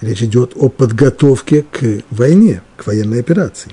[0.00, 3.72] Речь идет о подготовке к войне, к военной операции.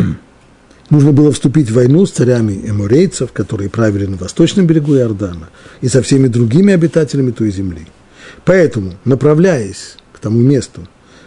[0.90, 5.48] Нужно было вступить в войну с царями эмурейцев, которые правили на восточном берегу Иордана,
[5.80, 7.86] и со всеми другими обитателями той земли.
[8.44, 10.86] Поэтому, направляясь к тому месту,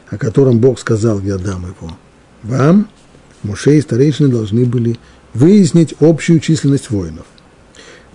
[0.09, 1.97] о котором Бог сказал, я дам его,
[2.43, 2.89] вам,
[3.45, 4.97] Муше и старейшины должны были
[5.33, 7.25] выяснить общую численность воинов.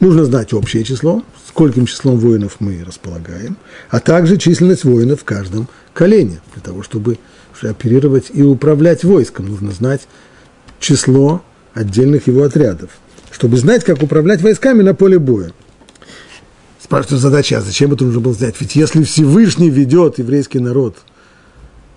[0.00, 3.58] Нужно знать общее число, скольким числом воинов мы располагаем,
[3.90, 6.40] а также численность воинов в каждом колене.
[6.54, 7.18] Для того, чтобы
[7.62, 10.08] оперировать и управлять войском, нужно знать
[10.78, 11.42] число
[11.74, 12.88] отдельных его отрядов,
[13.30, 15.52] чтобы знать, как управлять войсками на поле боя.
[16.82, 18.54] Спрашивают задача, а зачем это нужно было знать?
[18.58, 20.96] Ведь если Всевышний ведет еврейский народ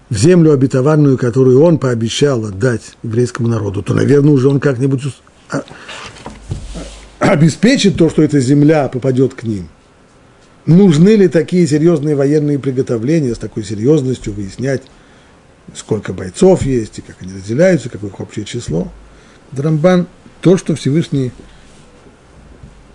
[0.09, 5.03] в землю обетованную, которую он пообещал отдать еврейскому народу, то, наверное, уже он как-нибудь
[7.29, 9.69] обеспечит то, что эта земля попадет к ним.
[10.65, 14.83] Нужны ли такие серьезные военные приготовления с такой серьезностью выяснять,
[15.75, 18.91] сколько бойцов есть, и как они разделяются, какое их общее число.
[19.51, 20.07] Драмбан–
[20.41, 21.31] то, что Всевышний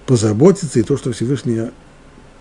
[0.07, 1.71] позаботится, и то, что Всевышний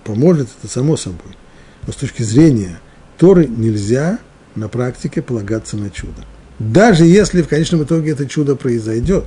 [0.03, 1.37] поможет, это само собой.
[1.85, 2.79] Но с точки зрения
[3.17, 4.19] Торы нельзя
[4.55, 6.25] на практике полагаться на чудо.
[6.59, 9.25] Даже если в конечном итоге это чудо произойдет,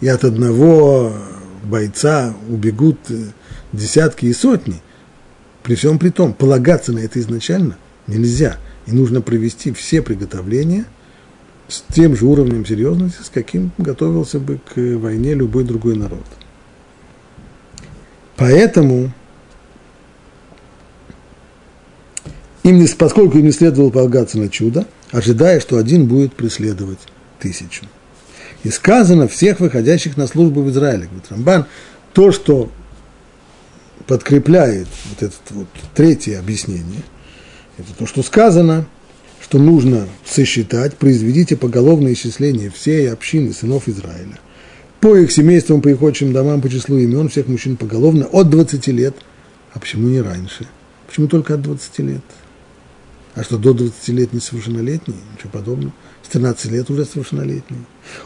[0.00, 1.12] и от одного
[1.66, 3.24] бойца убегут э,
[3.72, 4.80] десятки и сотни,
[5.62, 7.76] при всем при том, полагаться на это изначально
[8.06, 8.58] нельзя.
[8.86, 10.84] И нужно провести все приготовления
[11.68, 16.24] с тем же уровнем серьезности, с каким готовился бы к войне любой другой народ.
[18.36, 19.12] Поэтому
[22.62, 27.00] им не, поскольку им не следовало полагаться на чудо, ожидая, что один будет преследовать
[27.40, 27.86] тысячу.
[28.66, 31.04] И сказано всех выходящих на службу в Израиле.
[31.04, 31.66] Говорит Рамбан,
[32.12, 32.68] то, что
[34.08, 37.02] подкрепляет вот это вот третье объяснение,
[37.78, 38.84] это то, что сказано,
[39.40, 44.40] что нужно сосчитать, произведите поголовное исчисление всей общины сынов Израиля.
[44.98, 48.88] По их семействам, по их отчим домам, по числу имен всех мужчин поголовно от 20
[48.88, 49.14] лет.
[49.74, 50.66] А почему не раньше?
[51.06, 52.22] Почему только от 20 лет?
[53.36, 55.14] А что, до 20 лет несовершеннолетний?
[55.36, 55.92] Ничего подобного.
[56.26, 57.78] С 13 лет уже совершеннолетний.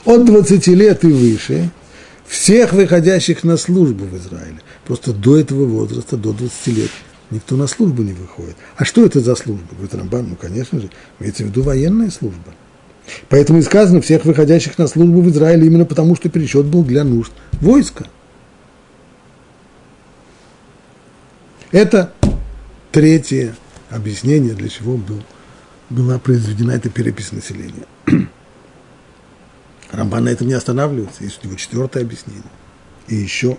[0.07, 1.71] От 20 лет и выше
[2.27, 4.61] всех выходящих на службу в Израиле.
[4.87, 6.91] Просто до этого возраста, до 20 лет,
[7.31, 8.57] никто на службу не выходит.
[8.77, 9.67] А что это за служба?
[9.73, 12.55] Говорит Рамбан, ну, конечно же, имеется в виду военная служба.
[13.29, 17.05] Поэтому и сказано всех выходящих на службу в Израиле именно потому, что пересчет был для
[17.05, 18.07] нужд войска.
[21.71, 22.15] Это
[22.93, 23.55] третье
[23.91, 25.23] объяснение, для чего был,
[25.91, 27.87] была произведена эта перепись населения.
[29.91, 32.45] Рамбан на этом не останавливается, есть у него четвертое объяснение.
[33.09, 33.59] И еще,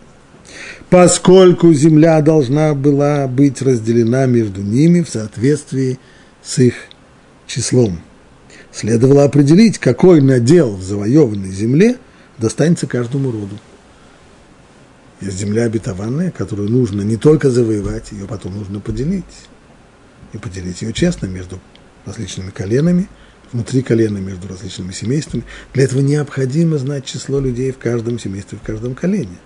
[0.89, 5.99] поскольку земля должна была быть разделена между ними в соответствии
[6.41, 6.75] с их
[7.47, 7.99] числом,
[8.71, 11.97] следовало определить, какой надел в завоеванной земле
[12.37, 13.59] достанется каждому роду.
[15.19, 19.25] Есть земля обетованная, которую нужно не только завоевать, ее потом нужно поделить.
[20.33, 21.59] И поделить ее честно между
[22.05, 23.07] различными коленами,
[23.51, 25.43] внутри колена между различными семействами.
[25.73, 29.37] Для этого необходимо знать число людей в каждом семействе, в каждом колене.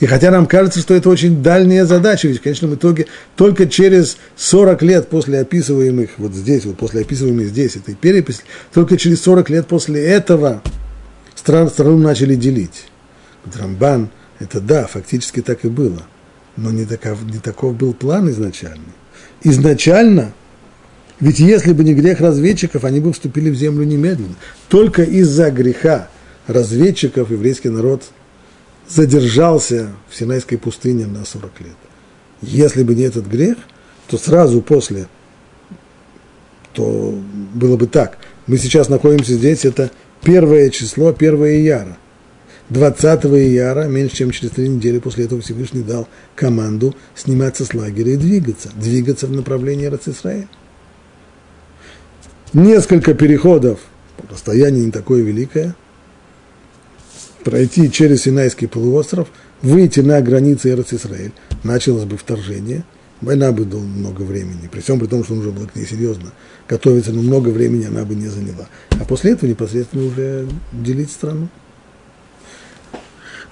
[0.00, 4.16] И хотя нам кажется, что это очень дальняя задача, ведь в конечном итоге только через
[4.36, 8.40] 40 лет после описываемых вот здесь, вот после описываемой здесь этой переписи,
[8.72, 10.62] только через 40 лет после этого
[11.34, 12.86] стран, страну начали делить.
[13.44, 16.02] Драмбан Это да, фактически так и было.
[16.56, 18.92] Но не таков, не таков был план изначально.
[19.42, 20.32] Изначально,
[21.20, 24.34] ведь если бы не грех разведчиков, они бы вступили в землю немедленно.
[24.68, 26.08] Только из-за греха
[26.46, 28.02] разведчиков еврейский народ
[28.88, 31.76] задержался в Синайской пустыне на 40 лет.
[32.42, 33.56] Если бы не этот грех,
[34.08, 35.08] то сразу после,
[36.72, 37.18] то
[37.54, 38.18] было бы так.
[38.46, 39.90] Мы сейчас находимся здесь, это
[40.22, 41.96] первое число, первое яра.
[42.68, 48.12] 20 ияра, меньше чем через три недели после этого Всевышний дал команду сниматься с лагеря
[48.12, 50.48] и двигаться, двигаться в направлении Рацисраэля.
[52.52, 53.80] Несколько переходов,
[54.30, 55.74] расстояние не такое великое,
[57.44, 59.28] пройти через Синайский полуостров,
[59.62, 61.32] выйти на границы Эрцисраэль,
[61.64, 62.84] началось бы вторжение,
[63.20, 66.32] война бы дала много времени, при всем при том, что нужно было к ней серьезно
[66.68, 68.68] готовиться, но много времени она бы не заняла.
[68.90, 71.48] А после этого непосредственно уже делить страну.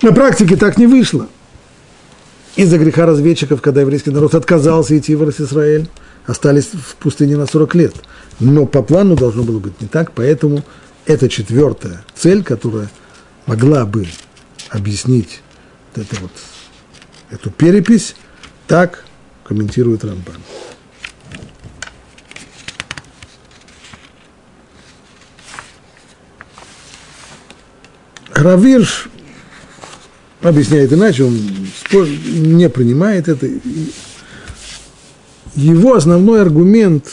[0.02, 1.28] На практике так не вышло.
[2.56, 5.88] Из-за греха разведчиков, когда еврейский народ отказался идти в Израиль,
[6.26, 7.94] остались в пустыне на 40 лет.
[8.40, 10.64] Но по плану должно было быть не так, поэтому
[11.06, 12.90] это четвертая цель, которая
[13.46, 14.06] могла бы
[14.70, 15.40] объяснить
[15.94, 16.32] вот это вот,
[17.30, 18.16] эту перепись,
[18.66, 19.04] так
[19.44, 20.36] комментирует Рамбан.
[28.34, 29.08] Равирш
[30.42, 31.38] объясняет иначе, он
[31.94, 33.48] не принимает это.
[35.54, 37.06] Его основной аргумент,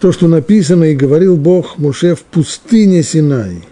[0.00, 3.64] то, что написано и говорил Бог Муше в пустыне Синай.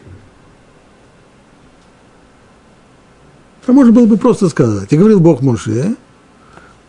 [3.66, 5.96] А можно было бы просто сказать, и говорил Бог Муше,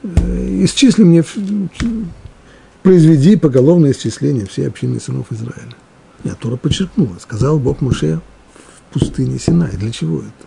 [0.04, 1.24] «Э, исчисли мне,
[2.88, 5.76] произведи поголовное исчисление всей общины сынов Израиля.
[6.24, 8.22] Нет, Тора подчеркнула, сказал Бог Муше
[8.90, 9.76] в пустыне Синай.
[9.76, 10.47] Для чего это?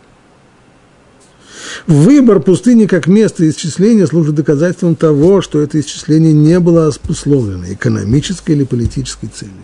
[1.86, 8.52] Выбор пустыни как место исчисления служит доказательством того, что это исчисление не было обусловлено экономической
[8.52, 9.54] или политической целью.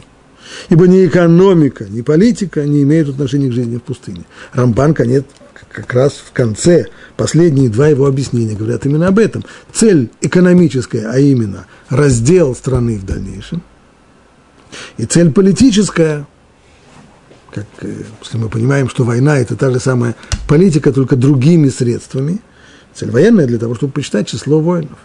[0.69, 4.25] Ибо ни экономика, ни политика не имеют отношения к жизни в пустыне.
[4.53, 5.25] Рамбан, конец,
[5.71, 6.87] как раз в конце,
[7.17, 9.45] последние два его объяснения говорят именно об этом.
[9.73, 13.63] Цель экономическая, а именно раздел страны в дальнейшем,
[14.97, 16.27] и цель политическая,
[17.57, 20.15] как, э, если мы понимаем, что война– это та же самая
[20.47, 22.41] политика, только другими средствами.
[22.95, 24.99] Цель военная для того, чтобы посчитать число воинов.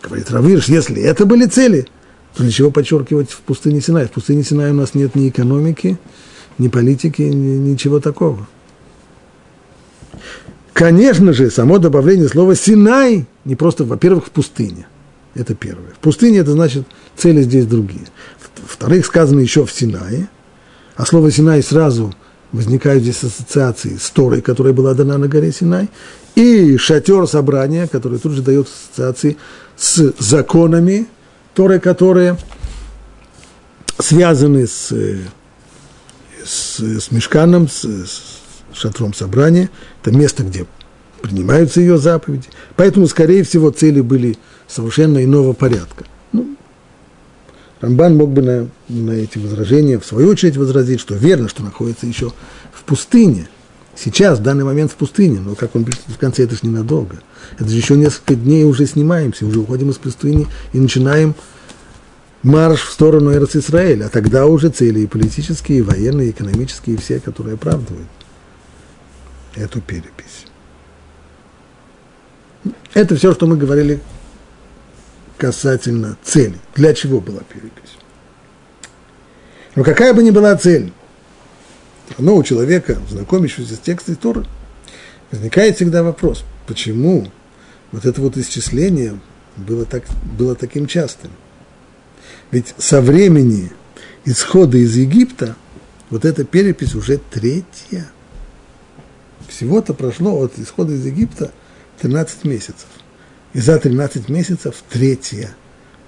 [0.00, 1.88] Говорит Равирш, если это были цели,
[2.36, 4.06] то для чего подчеркивать в пустыне Синай?
[4.06, 5.98] В пустыне Синай у нас нет ни экономики,
[6.58, 8.46] ни политики, ни, ничего такого.
[10.72, 14.86] Конечно же, само добавление слова «Синай» не просто, во-первых, в пустыне.
[15.34, 15.90] Это первое.
[15.90, 16.86] В пустыне это значит
[17.16, 18.06] цели здесь другие.
[18.62, 20.28] Во-вторых, сказано еще в Синае.
[20.96, 22.14] А слово Синай сразу
[22.52, 25.88] возникают здесь ассоциации с Торой, которая была дана на горе Синай,
[26.36, 29.36] и шатер собрания, который тут же дает ассоциации
[29.76, 31.06] с законами
[31.54, 32.36] Торы, которые
[33.98, 34.92] связаны с,
[36.44, 38.20] с, с мешканом, с, с
[38.72, 39.70] шатром собрания.
[40.02, 40.66] Это место, где
[41.22, 42.48] принимаются ее заповеди.
[42.76, 44.36] Поэтому, скорее всего, цели были
[44.68, 46.04] совершенно иного порядка.
[47.84, 52.06] Рамбан мог бы на, на эти возражения в свою очередь возразить, что верно, что находится
[52.06, 52.32] еще
[52.72, 53.46] в пустыне.
[53.94, 57.18] Сейчас, в данный момент в пустыне, но как он пишет в конце, это же ненадолго.
[57.58, 61.34] Это же еще несколько дней уже снимаемся, уже уходим из пустыни и начинаем
[62.42, 64.06] марш в сторону Эрц Израиля.
[64.06, 68.08] А тогда уже цели и политические, и военные, и экономические, и все, которые оправдывают
[69.56, 70.46] эту перепись.
[72.94, 74.00] Это все, что мы говорили
[75.36, 76.58] касательно цели.
[76.74, 77.96] Для чего была перепись?
[79.74, 80.92] Но какая бы ни была цель,
[82.18, 84.46] но у человека, знакомящегося с текстом Торы,
[85.30, 87.30] возникает всегда вопрос, почему
[87.90, 89.18] вот это вот исчисление
[89.56, 90.04] было, так,
[90.38, 91.30] было таким частым.
[92.50, 93.72] Ведь со времени
[94.24, 95.56] исхода из Египта
[96.10, 98.08] вот эта перепись уже третья.
[99.48, 101.50] Всего-то прошло от исхода из Египта
[102.00, 102.86] 13 месяцев.
[103.54, 105.54] И за 13 месяцев третья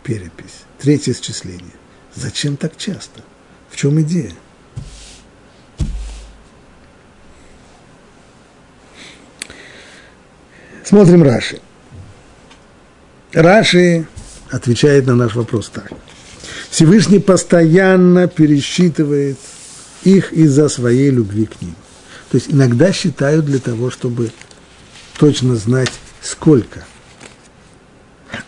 [0.02, 1.72] перепись, третье исчисление.
[2.14, 3.22] Зачем так часто?
[3.70, 4.32] В чем идея?
[10.84, 11.60] Смотрим Раши.
[13.32, 14.06] Раши
[14.50, 15.92] отвечает на наш вопрос так.
[16.70, 19.38] Всевышний постоянно пересчитывает
[20.02, 21.76] их из-за своей любви к ним.
[22.30, 24.32] То есть иногда считают для того, чтобы
[25.16, 26.84] точно знать, сколько–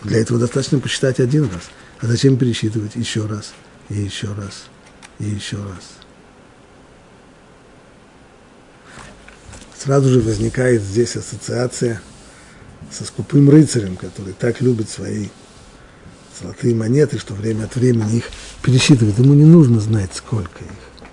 [0.02, 1.64] для этого достаточно посчитать один раз.
[2.00, 3.52] А зачем пересчитывать еще раз,
[3.88, 4.66] и еще раз,
[5.18, 5.98] и еще раз?
[9.78, 12.00] сразу же возникает здесь ассоциация
[12.90, 15.28] со скупым рыцарем, который так любит свои
[16.40, 18.24] золотые монеты, что время от времени их
[18.62, 19.18] пересчитывает.
[19.18, 21.06] Ему не нужно знать, сколько их.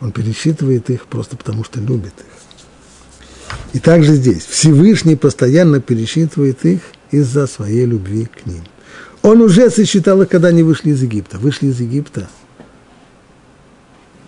[0.00, 3.56] Он пересчитывает их просто потому, что любит их.
[3.74, 4.44] И также здесь.
[4.44, 6.80] Всевышний постоянно пересчитывает их
[7.16, 8.64] из-за своей любви к ним.
[9.22, 11.38] Он уже сосчитал их, когда они вышли из Египта.
[11.38, 12.28] Вышли из Египта.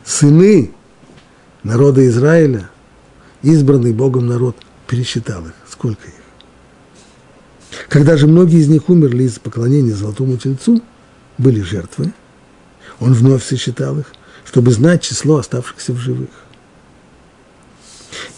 [0.05, 0.73] Сыны
[1.63, 2.71] народа Израиля,
[3.43, 4.57] избранный Богом народ,
[4.87, 5.55] пересчитал их.
[5.69, 6.15] Сколько их?
[7.89, 10.81] Когда же многие из них умерли из поклонения Золотому Тельцу,
[11.39, 12.13] были жертвы,
[13.01, 14.07] он вновь сосчитал их,
[14.45, 16.31] чтобы знать число оставшихся в живых.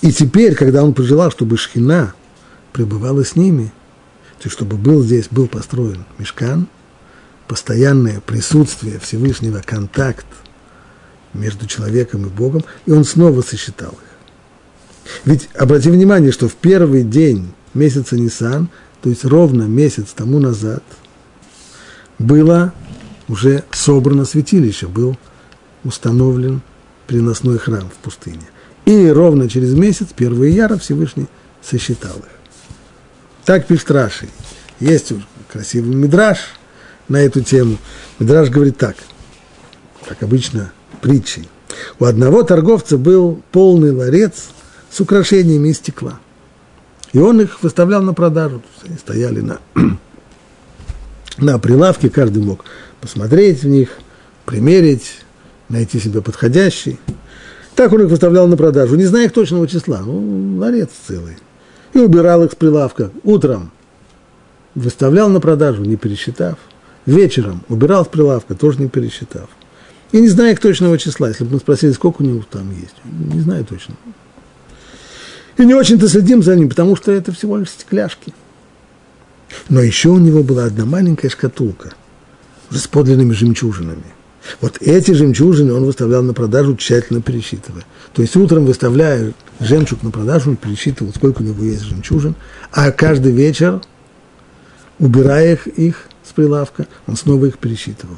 [0.01, 2.15] И теперь, когда он пожелал, чтобы Шхина
[2.73, 3.73] пребывала с ними,
[4.39, 6.69] то есть чтобы был здесь, был построен мешкан,
[7.47, 10.27] постоянное присутствие Всевышнего, контакт
[11.35, 15.13] между человеком и Богом, и он снова сосчитал их.
[15.25, 18.69] Ведь обрати внимание, что в первый день месяца Нисан
[19.03, 20.83] то есть ровно месяц тому назад,
[22.19, 22.73] было
[23.29, 25.17] уже собрано святилище, был
[25.85, 26.63] установлен
[27.07, 28.47] приносной храм в пустыне.
[28.87, 31.27] И ровно через месяц, первые яра, Всевышний
[31.63, 32.38] сосчитал их.
[33.49, 34.29] Так пишет Раши.
[34.79, 35.11] Есть
[35.51, 36.37] красивый мидраж
[37.09, 37.79] на эту тему.
[38.19, 38.95] Мидраж говорит так,
[40.07, 40.71] как обычно,
[41.01, 41.49] притчей.
[41.99, 44.51] У одного торговца был полный ларец
[44.91, 46.21] с украшениями из стекла–
[47.15, 48.63] и он их выставлял на продажу.
[48.87, 49.61] Они стояли на,
[51.39, 52.67] на прилавке, каждый мог
[53.01, 53.89] посмотреть в них,
[54.45, 55.21] примерить,
[55.71, 56.99] найти себе подходящий.
[57.75, 61.39] Так он их выставлял на продажу, не зная их точного числа, ну, ларец целый.
[61.95, 63.71] И убирал их с прилавка утром.
[64.75, 66.59] Выставлял на продажу, не пересчитав.
[67.07, 69.49] Вечером убирал с прилавка, тоже не пересчитав.
[70.13, 71.29] И не зная их точного числа.
[71.29, 73.95] Если бы мы спросили, сколько у него там есть, не знаю точно.
[75.57, 78.33] И не очень-то следим за ним, потому что это всего лишь стекляшки.
[79.69, 81.95] Но еще у него была одна маленькая шкатулка
[82.71, 84.05] с подлинными жемчужинами.
[84.61, 87.85] Вот эти жемчужины он выставлял на продажу, тщательно пересчитывая.
[88.15, 92.35] То есть утром выставляя жемчуг на продажу, пересчитывал, сколько у него есть жемчужин,
[92.73, 93.81] а каждый вечер,
[94.99, 98.17] убирая их, их с прилавка, он снова их пересчитывал.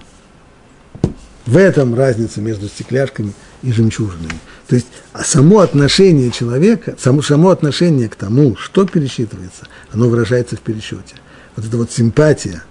[1.46, 3.32] В этом разница между стекляшками
[3.62, 4.38] и жемчужинами.
[4.68, 10.56] То есть а само отношение человека, само, само отношение к тому, что пересчитывается, оно выражается
[10.56, 11.16] в пересчете.
[11.56, 12.62] Вот эта вот симпатия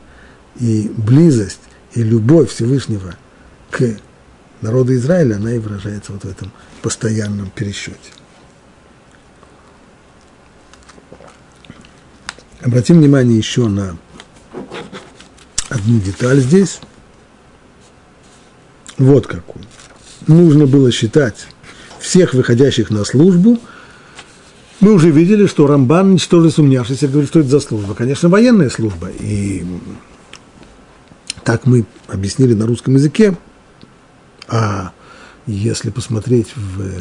[0.59, 1.59] и близость
[1.93, 3.15] и любовь Всевышнего
[3.71, 3.83] к
[4.61, 6.51] народу Израиля, она и выражается вот в этом
[6.81, 7.97] постоянном пересчете.
[12.61, 13.97] Обратим внимание еще на
[15.69, 16.79] одну деталь здесь.
[18.97, 19.65] Вот какую.
[20.27, 21.47] Нужно было считать
[21.99, 23.59] всех выходящих на службу,
[24.79, 27.95] мы уже видели, что Рамбан, ничтоже сумнявшийся, говорит, что это за служба.
[27.95, 29.09] Конечно, военная служба.
[29.09, 29.65] И
[31.43, 33.37] так мы объяснили на русском языке.
[34.47, 34.93] А
[35.45, 36.91] если посмотреть в,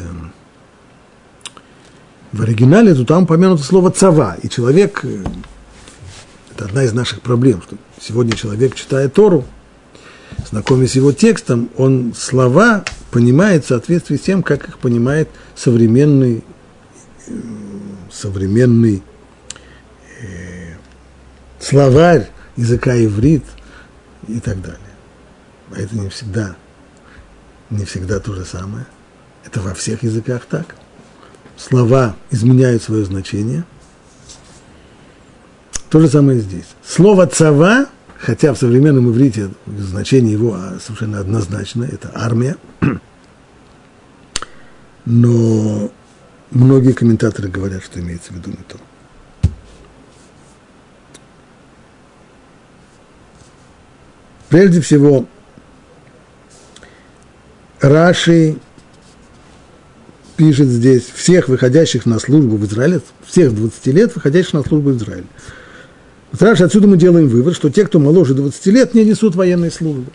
[2.31, 4.37] в оригинале, то там упомянуто слово «цава».
[4.41, 5.03] И человек,
[6.51, 9.45] это одна из наших проблем, что сегодня человек, читая Тору,
[10.49, 16.43] знакомясь с его текстом, он слова понимает в соответствии с тем, как их понимает современный,
[18.11, 19.03] современный
[20.21, 20.75] э,
[21.59, 23.43] словарь языка иврит
[24.27, 24.79] и так далее.
[25.71, 26.55] А это не всегда,
[27.69, 28.85] не всегда то же самое.
[29.45, 30.75] Это во всех языках так.
[31.59, 33.65] Слова изменяют свое значение.
[35.89, 36.67] То же самое здесь.
[36.83, 37.87] Слово «цава»
[38.19, 42.57] хотя в современном иврите значение его совершенно однозначно, это армия,
[45.05, 45.89] но
[46.51, 48.77] многие комментаторы говорят, что имеется в виду не то.
[54.49, 55.25] Прежде всего,
[57.79, 58.57] Раши
[60.39, 64.95] пишет здесь всех выходящих на службу в Израиле, всех 20 лет выходящих на службу в
[64.97, 65.25] Израиле.
[66.39, 70.05] Раши, отсюда мы делаем вывод, что те, кто моложе 20 лет, не несут военной службы.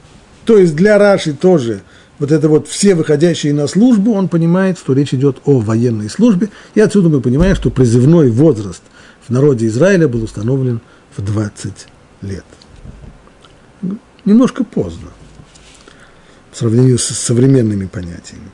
[0.47, 1.83] То есть для Раши тоже
[2.19, 6.49] вот это вот все выходящие на службу, он понимает, что речь идет о военной службе,
[6.75, 8.83] и отсюда мы понимаем, что призывной возраст
[9.29, 10.81] в народе Израиля был установлен
[11.15, 11.87] в 20
[12.23, 12.47] лет.
[14.25, 15.11] Немножко поздно,
[16.51, 18.49] в сравнении с современными понятиями.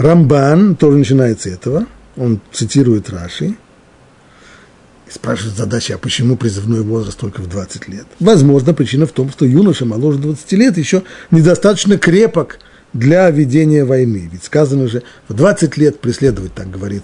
[0.00, 1.86] Рамбан тоже начинается с этого,
[2.16, 3.56] он цитирует Раши–
[5.10, 8.06] и спрашивает задача, а почему призывной возраст только в 20 лет?
[8.20, 12.60] Возможно, причина в том, что юноша моложе 20 лет еще недостаточно крепок
[12.92, 14.28] для ведения войны.
[14.32, 17.02] Ведь сказано же, в 20 лет преследовать, так говорит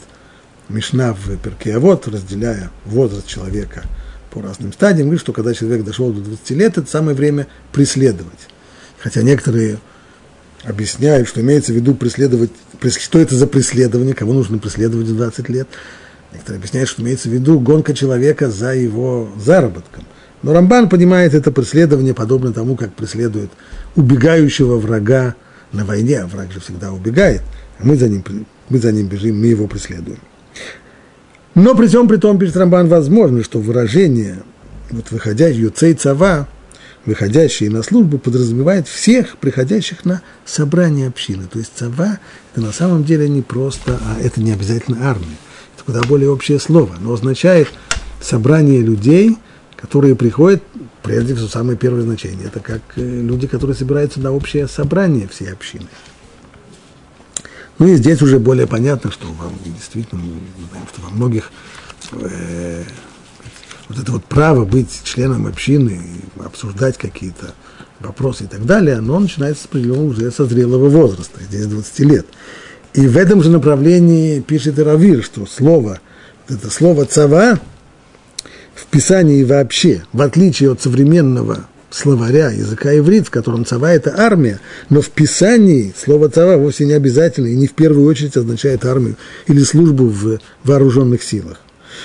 [0.69, 3.83] Мишна в Перкеавод, разделяя возраст человека
[4.31, 8.49] по разным стадиям, говорит, что когда человек дошел до 20 лет, это самое время преследовать.
[8.99, 9.79] Хотя некоторые
[10.67, 12.51] объясняют, что имеется в виду преследовать,
[12.99, 15.69] что это за преследование, кого нужно преследовать в 20 лет.
[16.33, 20.05] Некоторые объясняют, что имеется в виду гонка человека за его заработком.
[20.43, 23.51] Но Рамбан понимает это преследование подобно тому, как преследует
[23.95, 25.35] убегающего врага
[25.73, 27.43] на войне, а враг же всегда убегает,
[27.79, 28.25] а мы за ним,
[28.69, 30.19] мы за ним бежим, мы его преследуем.
[31.55, 34.43] Но при всем при том, пишет Рамбан, возможно, что выражение,
[34.91, 36.49] вот выходящий цей цава,
[37.07, 41.47] выходящие на службу, подразумевает всех приходящих на собрание общины.
[41.47, 42.19] То есть цава–
[42.53, 45.37] это на самом деле не просто, а это не обязательно армия.
[45.75, 46.97] Это куда более общее слово.
[47.01, 47.69] но означает
[48.21, 49.39] собрание людей,
[49.77, 50.63] которые приходят,
[51.03, 52.47] прежде всего, самое первое значение.
[52.47, 55.87] Это как э, люди, которые собираются на общее собрание всей общины.
[57.79, 60.23] Ну и здесь уже более понятно, что вам действительно,
[60.93, 61.53] что во многих
[62.13, 62.85] э,
[63.89, 66.01] вот это вот право быть членом общины,
[66.45, 67.55] обсуждать какие-то
[68.01, 72.27] вопросы и так далее, оно начинается с определенного уже со зрелого возраста, здесь 20 лет.
[72.95, 76.01] И в этом же направлении пишет Иравир, что слово,
[76.49, 77.59] вот это слово «цава»
[78.75, 84.61] в Писании вообще, в отличие от современного словаря языка иврит, в котором цава– это армия,
[84.91, 89.17] но в Писании слово цава вовсе не обязательно и не в первую очередь означает армию
[89.47, 91.61] или службу в вооруженных силах.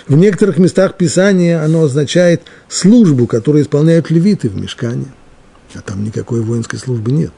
[0.07, 5.07] В некоторых местах Писания оно означает службу, которую исполняют левиты в мешкане.
[5.73, 7.31] А там никакой воинской службы нет.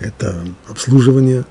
[0.00, 1.44] Это обслуживание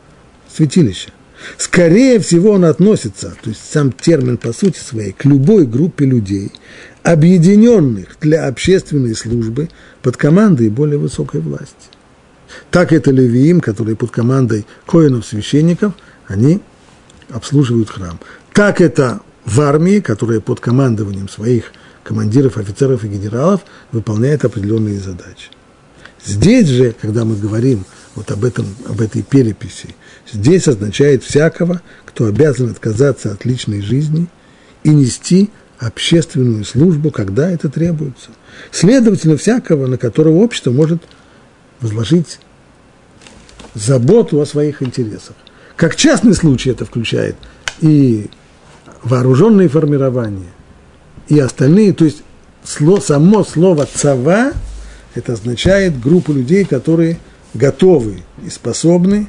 [0.53, 1.09] святилища.
[1.57, 6.51] Скорее всего, он относится, то есть сам термин по сути своей, к любой группе людей,
[7.03, 9.69] объединенных для общественной службы
[10.03, 11.89] под командой более высокой власти.
[12.69, 15.93] Так это левиим, которые под командой коинов-священников,
[16.27, 16.61] они
[17.29, 18.19] обслуживают храм.
[18.53, 21.73] Так это в армии, которая под командованием своих
[22.03, 23.61] командиров, офицеров и генералов
[23.91, 25.49] выполняет определенные задачи.
[26.23, 27.85] Здесь же, когда мы говорим
[28.15, 29.95] вот об, этом, об этой переписи,
[30.31, 34.27] здесь означает всякого, кто обязан отказаться от личной жизни
[34.83, 38.29] и нести общественную службу, когда это требуется.
[38.71, 41.01] Следовательно, всякого, на которого общество может
[41.79, 42.39] возложить
[43.73, 45.35] заботу о своих интересах.
[45.75, 47.35] Как частный случай это включает
[47.79, 48.29] и
[49.03, 50.49] вооруженные формирования
[51.27, 52.23] и остальные, то есть
[52.63, 54.53] само слово «цава»
[55.15, 57.19] это означает группу людей, которые
[57.53, 59.27] готовы и способны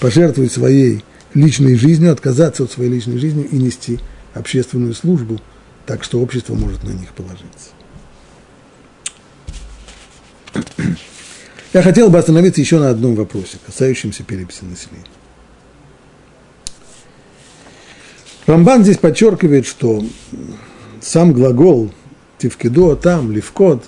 [0.00, 4.00] пожертвовать своей личной жизнью, отказаться от своей личной жизни и нести
[4.32, 5.40] общественную службу,
[5.86, 7.70] так что общество может на них положиться.
[11.72, 15.06] Я хотел бы остановиться еще на одном вопросе, касающемся переписи населения.
[18.46, 20.04] Рамбан здесь подчеркивает, что
[21.00, 21.90] сам глагол
[22.38, 23.84] тивкидо, там, левкот,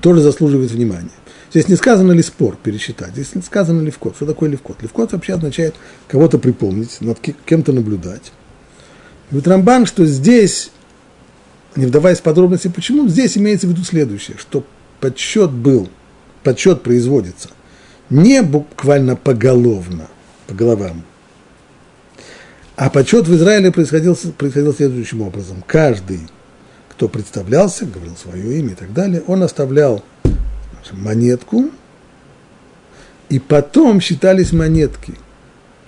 [0.00, 1.10] тоже заслуживает внимания.
[1.50, 4.16] Здесь не сказано ли спор пересчитать, здесь не сказано левкот.
[4.16, 4.82] Что такое левкот?
[4.82, 5.74] Левкот вообще означает
[6.06, 8.32] кого-то припомнить, над кем-то наблюдать.
[9.30, 10.70] Говорит Рамбан, что здесь,
[11.74, 14.64] не вдаваясь в подробности, почему, здесь имеется в виду следующее, что
[15.00, 15.88] подсчет был,
[16.42, 17.48] подсчет производится
[18.10, 20.08] не буквально поголовно,
[20.46, 21.04] по головам,
[22.78, 25.64] а почет в Израиле происходил, происходил следующим образом.
[25.66, 26.20] Каждый,
[26.88, 30.04] кто представлялся, говорил свое имя и так далее, он оставлял
[30.92, 31.70] монетку,
[33.30, 35.14] и потом считались монетки,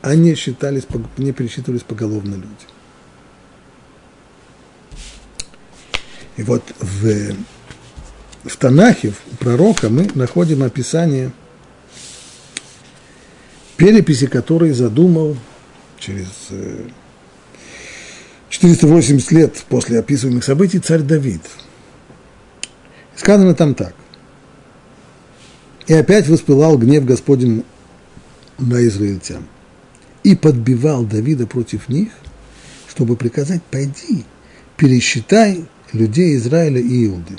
[0.03, 0.83] а не, считались,
[1.17, 2.67] не пересчитывались поголовно люди.
[6.37, 7.35] И вот в,
[8.43, 11.31] в Танахе, у пророка, мы находим описание
[13.77, 15.37] переписи, который задумал
[16.01, 16.27] через
[18.49, 21.43] 480 э, лет после описываемых событий царь Давид.
[23.15, 23.95] Сказано там так.
[25.87, 27.65] И опять воспылал гнев Господень
[28.59, 29.45] на израильтян.
[30.23, 32.11] И подбивал Давида против них,
[32.89, 34.25] чтобы приказать, пойди,
[34.77, 37.39] пересчитай людей Израиля и Иуды.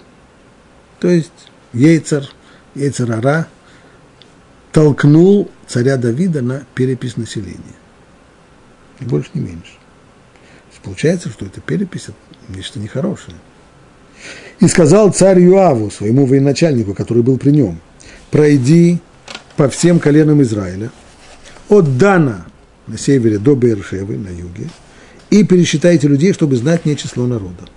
[0.99, 1.31] То есть
[1.73, 2.25] Ейцар,
[2.75, 3.47] Ейцарара
[4.71, 7.80] толкнул царя Давида на перепись населения
[9.01, 9.73] ни больше, ни меньше.
[10.83, 12.07] Получается, что эта перепись–
[12.49, 13.35] нечто нехорошее.
[14.59, 17.79] И сказал царь Юаву, своему военачальнику, который был при нем,
[18.29, 18.99] пройди
[19.57, 20.91] по всем коленам Израиля,
[21.69, 22.45] от Дана
[22.87, 24.69] на севере до Бершевы на юге,
[25.29, 27.69] и пересчитайте людей, чтобы знать не число народа.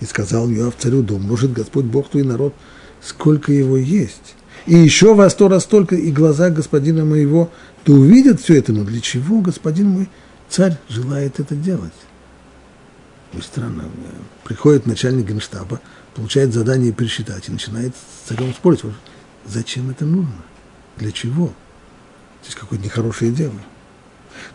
[0.00, 2.54] И сказал Юав царю, да может Господь Бог твой народ,
[3.02, 4.34] сколько его есть.
[4.66, 7.50] И еще во сто раз столько, и глаза господина моего,
[7.84, 10.08] то увидят все это, но для чего господин мой
[10.50, 11.92] царь желает это делать?
[13.32, 13.84] Ну, странно.
[14.44, 15.80] Приходит начальник генштаба,
[16.14, 18.82] получает задание пересчитать и начинает с царем спорить.
[19.46, 20.34] Зачем это нужно?
[20.96, 21.52] Для чего?
[22.42, 23.54] Здесь какое-то нехорошее дело.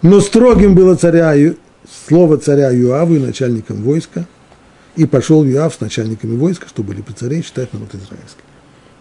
[0.01, 1.33] Но строгим было царя,
[2.07, 4.25] слово царя Юаву и начальником войска,
[4.95, 8.41] и пошел Юав с начальниками войска, что были при царе, считать народ израильский.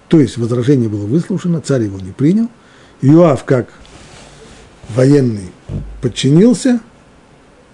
[0.09, 2.49] То есть возражение было выслушано, царь его не принял.
[3.01, 3.69] Юав, как
[4.91, 5.51] военный,
[6.01, 6.81] подчинился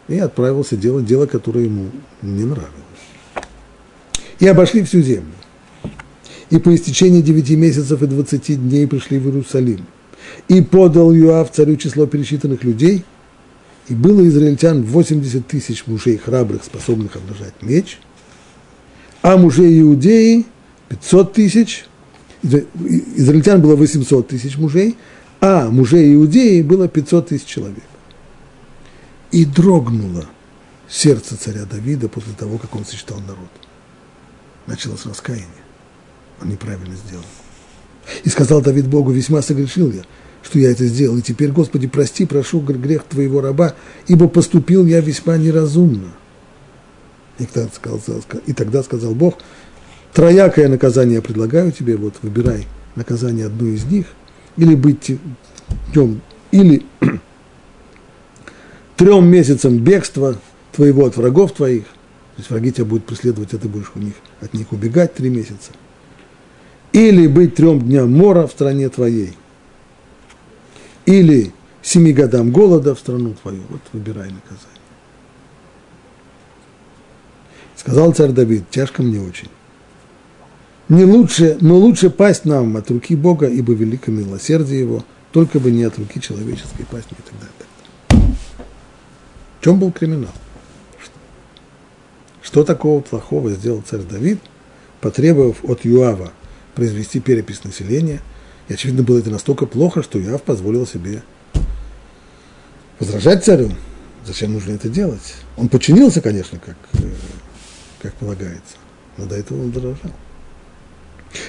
[0.08, 1.90] и отправился делать дело, которое ему
[2.22, 2.70] не нравилось.
[4.38, 5.32] И обошли всю землю.
[6.50, 9.86] И по истечении девяти месяцев и двадцати дней пришли в Иерусалим.
[10.48, 13.04] И подал Юав царю число пересчитанных людей,
[13.88, 17.98] и было израильтян 80 тысяч мужей храбрых, способных обнажать меч,
[19.22, 20.46] а мужей иудеи
[20.88, 21.84] 500 тысяч,
[22.42, 24.96] израильтян было 800 тысяч мужей,
[25.40, 27.84] а мужей иудеи было 500 тысяч человек.
[29.30, 30.26] И дрогнуло
[30.88, 33.50] сердце царя Давида после того, как он сочетал народ.
[34.66, 35.48] Началось раскаяние.
[36.42, 37.24] Он неправильно сделал.
[38.24, 40.02] И сказал Давид Богу, весьма согрешил я,
[40.42, 41.18] что я это сделал.
[41.18, 43.74] И теперь, Господи, прости, прошу грех твоего раба,
[44.08, 46.12] ибо поступил я весьма неразумно.
[47.38, 48.00] И тогда сказал,
[48.46, 49.38] и тогда сказал Бог,
[50.12, 52.66] троякое наказание предлагаю тебе, вот выбирай
[52.96, 54.06] наказание одно из них,
[54.56, 55.18] или быть
[55.92, 56.20] днем,
[56.50, 56.84] или
[58.96, 60.36] трем месяцам бегства
[60.72, 64.14] твоего от врагов твоих, то есть враги тебя будут преследовать, а ты будешь у них,
[64.40, 65.72] от них убегать три месяца,
[66.92, 69.36] или быть трем дням мора в стране твоей,
[71.06, 74.80] или семи годам голода в страну твою, вот выбирай наказание.
[77.76, 79.48] Сказал царь Давид, тяжко мне очень.
[80.90, 85.70] Не лучше, но лучше пасть нам от руки Бога, ибо велико милосердие Его, только бы
[85.70, 88.34] не от руки человеческой пасть и так далее.
[89.60, 90.32] В чем был криминал?
[92.42, 94.40] Что такого плохого сделал царь Давид,
[95.00, 96.32] потребовав от Юава
[96.74, 98.20] произвести перепись населения?
[98.66, 101.22] И, очевидно, было это настолько плохо, что Юав позволил себе
[102.98, 103.70] возражать царю.
[104.26, 105.36] Зачем нужно это делать?
[105.56, 107.12] Он подчинился, конечно, как, э,
[108.02, 108.74] как полагается,
[109.16, 110.10] но до этого он дорожал.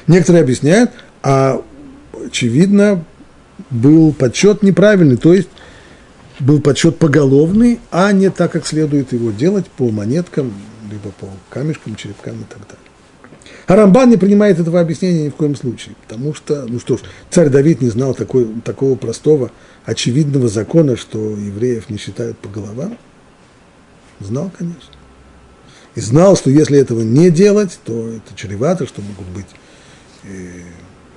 [0.07, 0.91] Некоторые объясняют,
[1.23, 1.61] а
[2.25, 3.03] очевидно,
[3.69, 5.49] был подсчет неправильный, то есть
[6.39, 10.53] был подсчет поголовный, а не так, как следует его делать по монеткам,
[10.89, 12.91] либо по камешкам, черепкам и так далее.
[13.67, 17.01] А Рамбан не принимает этого объяснения ни в коем случае, потому что, ну что ж,
[17.29, 19.51] царь Давид не знал такой, такого простого,
[19.85, 22.97] очевидного закона, что евреев не считают по головам.
[24.19, 24.93] Знал, конечно.
[25.95, 29.47] И знал, что если этого не делать, то это чревато, что могут быть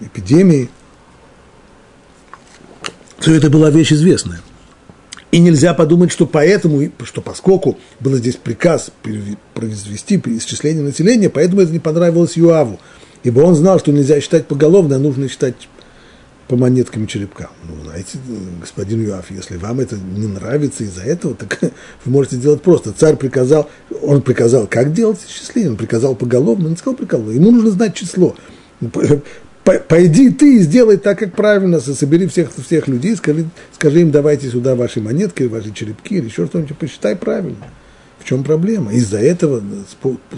[0.01, 0.69] эпидемии.
[3.19, 4.41] Все это была вещь известная.
[5.31, 8.93] И нельзя подумать, что поэтому, что поскольку был здесь приказ
[9.55, 12.79] произвести исчисление населения, поэтому это не понравилось Юаву.
[13.25, 15.69] Ибо он знал, что нельзя считать поголовно, а нужно считать
[16.47, 17.49] по монеткам и черепкам.
[17.67, 18.19] Ну, знаете,
[18.61, 21.59] господин Юаф, если вам это не нравится из-за этого, так
[22.05, 22.93] вы можете делать просто.
[22.93, 23.69] Царь приказал,
[24.03, 25.71] он приказал, как делать исчисление?
[25.71, 27.33] Он приказал поголовно, он сказал поголовно.
[27.33, 28.37] Ему нужно знать число.
[29.89, 34.51] Пойди ты и сделай так, как правильно, собери всех, всех людей, скажи, скажи им, давайте
[34.51, 37.57] сюда ваши монетки, ваши черепки или еще что-нибудь, посчитай правильно.
[38.19, 38.93] В чем проблема?
[38.93, 39.63] Из-за этого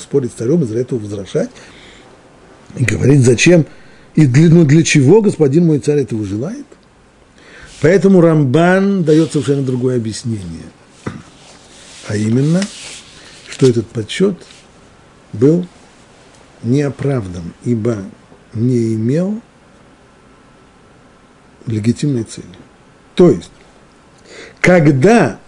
[0.00, 1.50] спорить с царем, из-за этого возвращать
[2.76, 3.66] и говорить, зачем
[4.14, 6.66] и для, ну, для чего господин мой царь этого желает.
[7.80, 10.70] Поэтому Рамбан дает совершенно другое объяснение.
[12.08, 12.62] А именно,
[13.48, 14.36] что этот подсчет
[15.32, 15.66] был
[16.62, 17.98] неоправдан, ибо
[18.56, 19.40] не имел
[21.66, 22.46] легитимной цели.
[23.14, 23.50] То есть,
[24.60, 25.38] когда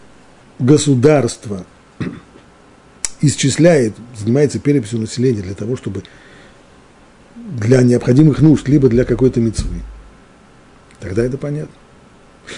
[0.59, 1.65] государство
[3.21, 6.05] исчисляет, занимается переписью населения для того, чтобы
[7.35, 9.81] для необходимых нужд, либо для какой-то мецвы,
[11.01, 11.75] тогда это понятно.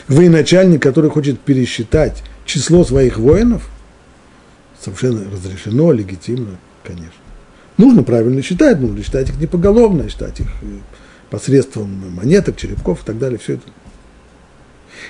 [0.09, 3.69] Военачальник, который хочет пересчитать число своих воинов,
[4.81, 7.13] совершенно разрешено, легитимно, конечно.
[7.81, 10.67] Нужно правильно считать, нужно считать их не поголовно, считать их э,
[11.31, 13.63] посредством монеток, черепков и так далее, все это.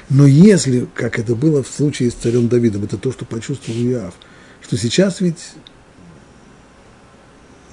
[0.09, 4.15] Но если, как это было в случае с царем Давидом, это то, что почувствовал Иав,
[4.63, 5.51] что сейчас ведь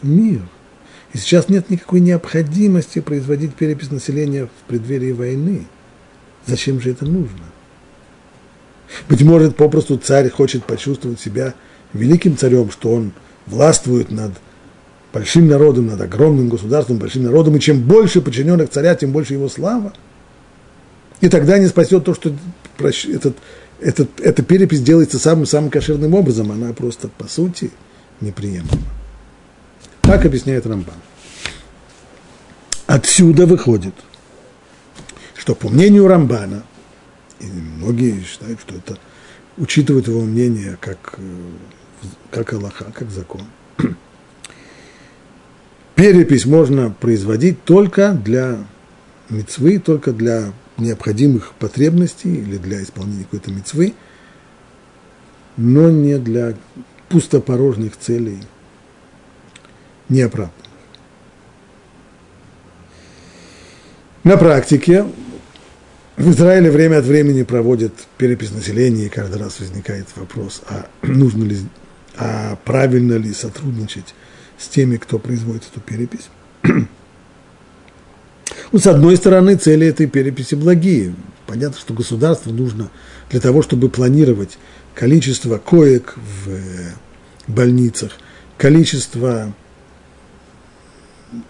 [0.02, 0.41] мир,
[1.14, 5.68] и сейчас нет никакой необходимости производить перепись населения в преддверии войны.
[6.48, 7.45] Зачем же это нужно?
[9.08, 11.54] Быть может, попросту царь хочет почувствовать себя
[11.93, 13.12] великим царем, что он
[13.45, 14.32] властвует над
[15.18, 19.49] большим народом, над огромным государством, большим народом, и чем больше подчиненных царя, тем больше его
[19.49, 19.91] слава.
[21.22, 22.32] И тогда не спасет то, что
[22.80, 23.36] этот,
[23.80, 27.72] этот, эта перепись делается самым-самым кошерным образом, она просто, по сути,
[28.22, 28.70] неприемлема.
[30.01, 30.93] Так объясняет Рамбан.
[32.86, 33.95] Отсюда выходит,
[35.36, 36.63] что по мнению Рамбана,
[37.39, 38.99] и многие считают, что это
[39.57, 41.22] учитывают его мнение как, э,
[42.30, 43.41] как Аллаха, как закон,
[45.98, 48.60] перепись можно производить только для
[49.30, 53.95] мецвы, только для необходимых потребностей или для исполнения какой-то мецвы,
[55.58, 56.54] но не для
[57.10, 58.38] пустопорожных целей
[60.08, 60.54] неоправданных.
[64.24, 65.08] На практике
[66.16, 71.43] в Израиле время от времени проводят перепись населения, и каждый раз возникает вопрос, а нужно
[71.45, 71.58] ли,
[72.18, 74.14] а правильно ли сотрудничать
[74.58, 76.30] с теми, кто производит эту перепись.
[78.74, 81.16] Ну, с одной стороны, цели этой переписи благие.
[81.45, 82.91] Понятно, что государству нужно
[83.30, 84.58] для того, чтобы планировать
[84.93, 86.91] количество коек в э,
[87.47, 88.12] больницах,
[88.58, 89.53] количество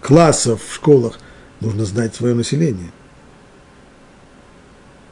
[0.00, 1.18] классов в школах,
[1.60, 2.90] нужно знать свое население.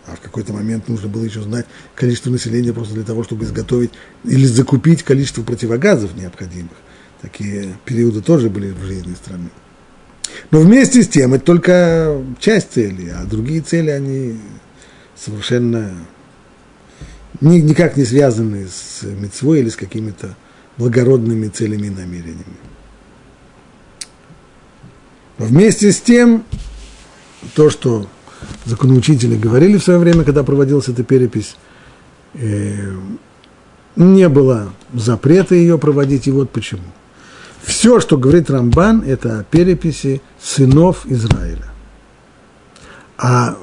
[0.06, 1.66] А в какой-то момент нужно было еще знать
[1.96, 3.90] количество населения просто для того, чтобы изготовить
[4.24, 6.76] или закупить количество противогазов необходимых.
[7.22, 9.50] Такие периоды тоже были в жизни страны.
[10.50, 14.38] Но вместе с тем это только часть цели, а другие цели, они
[15.16, 15.92] совершенно
[17.40, 20.36] ни, никак не связаны с мецвой или с какими-то
[20.76, 22.56] благородными целями и намерениями.
[25.38, 26.44] Вместе с тем,
[27.54, 28.06] то, что
[28.64, 31.56] законоучители говорили в свое время, когда проводилась эта перепись,
[32.34, 32.94] э,
[33.96, 36.82] не было запрета ее проводить, и вот почему.
[37.66, 41.66] Все, что говорит Рамбан, это о переписи сынов Израиля.
[43.18, 43.56] А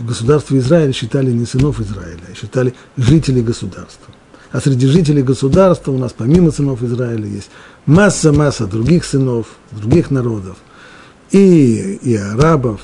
[0.00, 4.12] в государстве Израиля считали не сынов Израиля, а считали жителей государства.
[4.50, 7.48] А среди жителей государства у нас помимо сынов Израиля есть
[7.86, 10.58] масса-масса других сынов, других народов,
[11.30, 12.82] и, и арабов,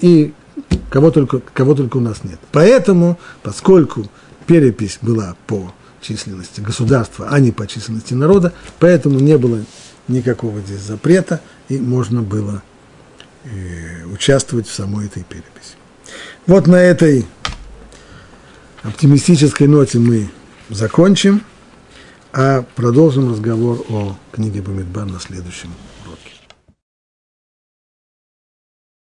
[0.00, 0.32] и
[0.88, 2.38] кого только, кого только у нас нет.
[2.50, 4.06] Поэтому, поскольку
[4.46, 5.70] перепись была по
[6.02, 9.64] численности государства, а не по численности народа, поэтому не было
[10.08, 12.62] никакого здесь запрета, и можно было
[13.44, 15.76] э, участвовать в самой этой переписи.
[16.46, 17.24] Вот на этой
[18.82, 20.28] оптимистической ноте мы
[20.68, 21.42] закончим,
[22.32, 25.70] а продолжим разговор о книге Бамидбар на следующем.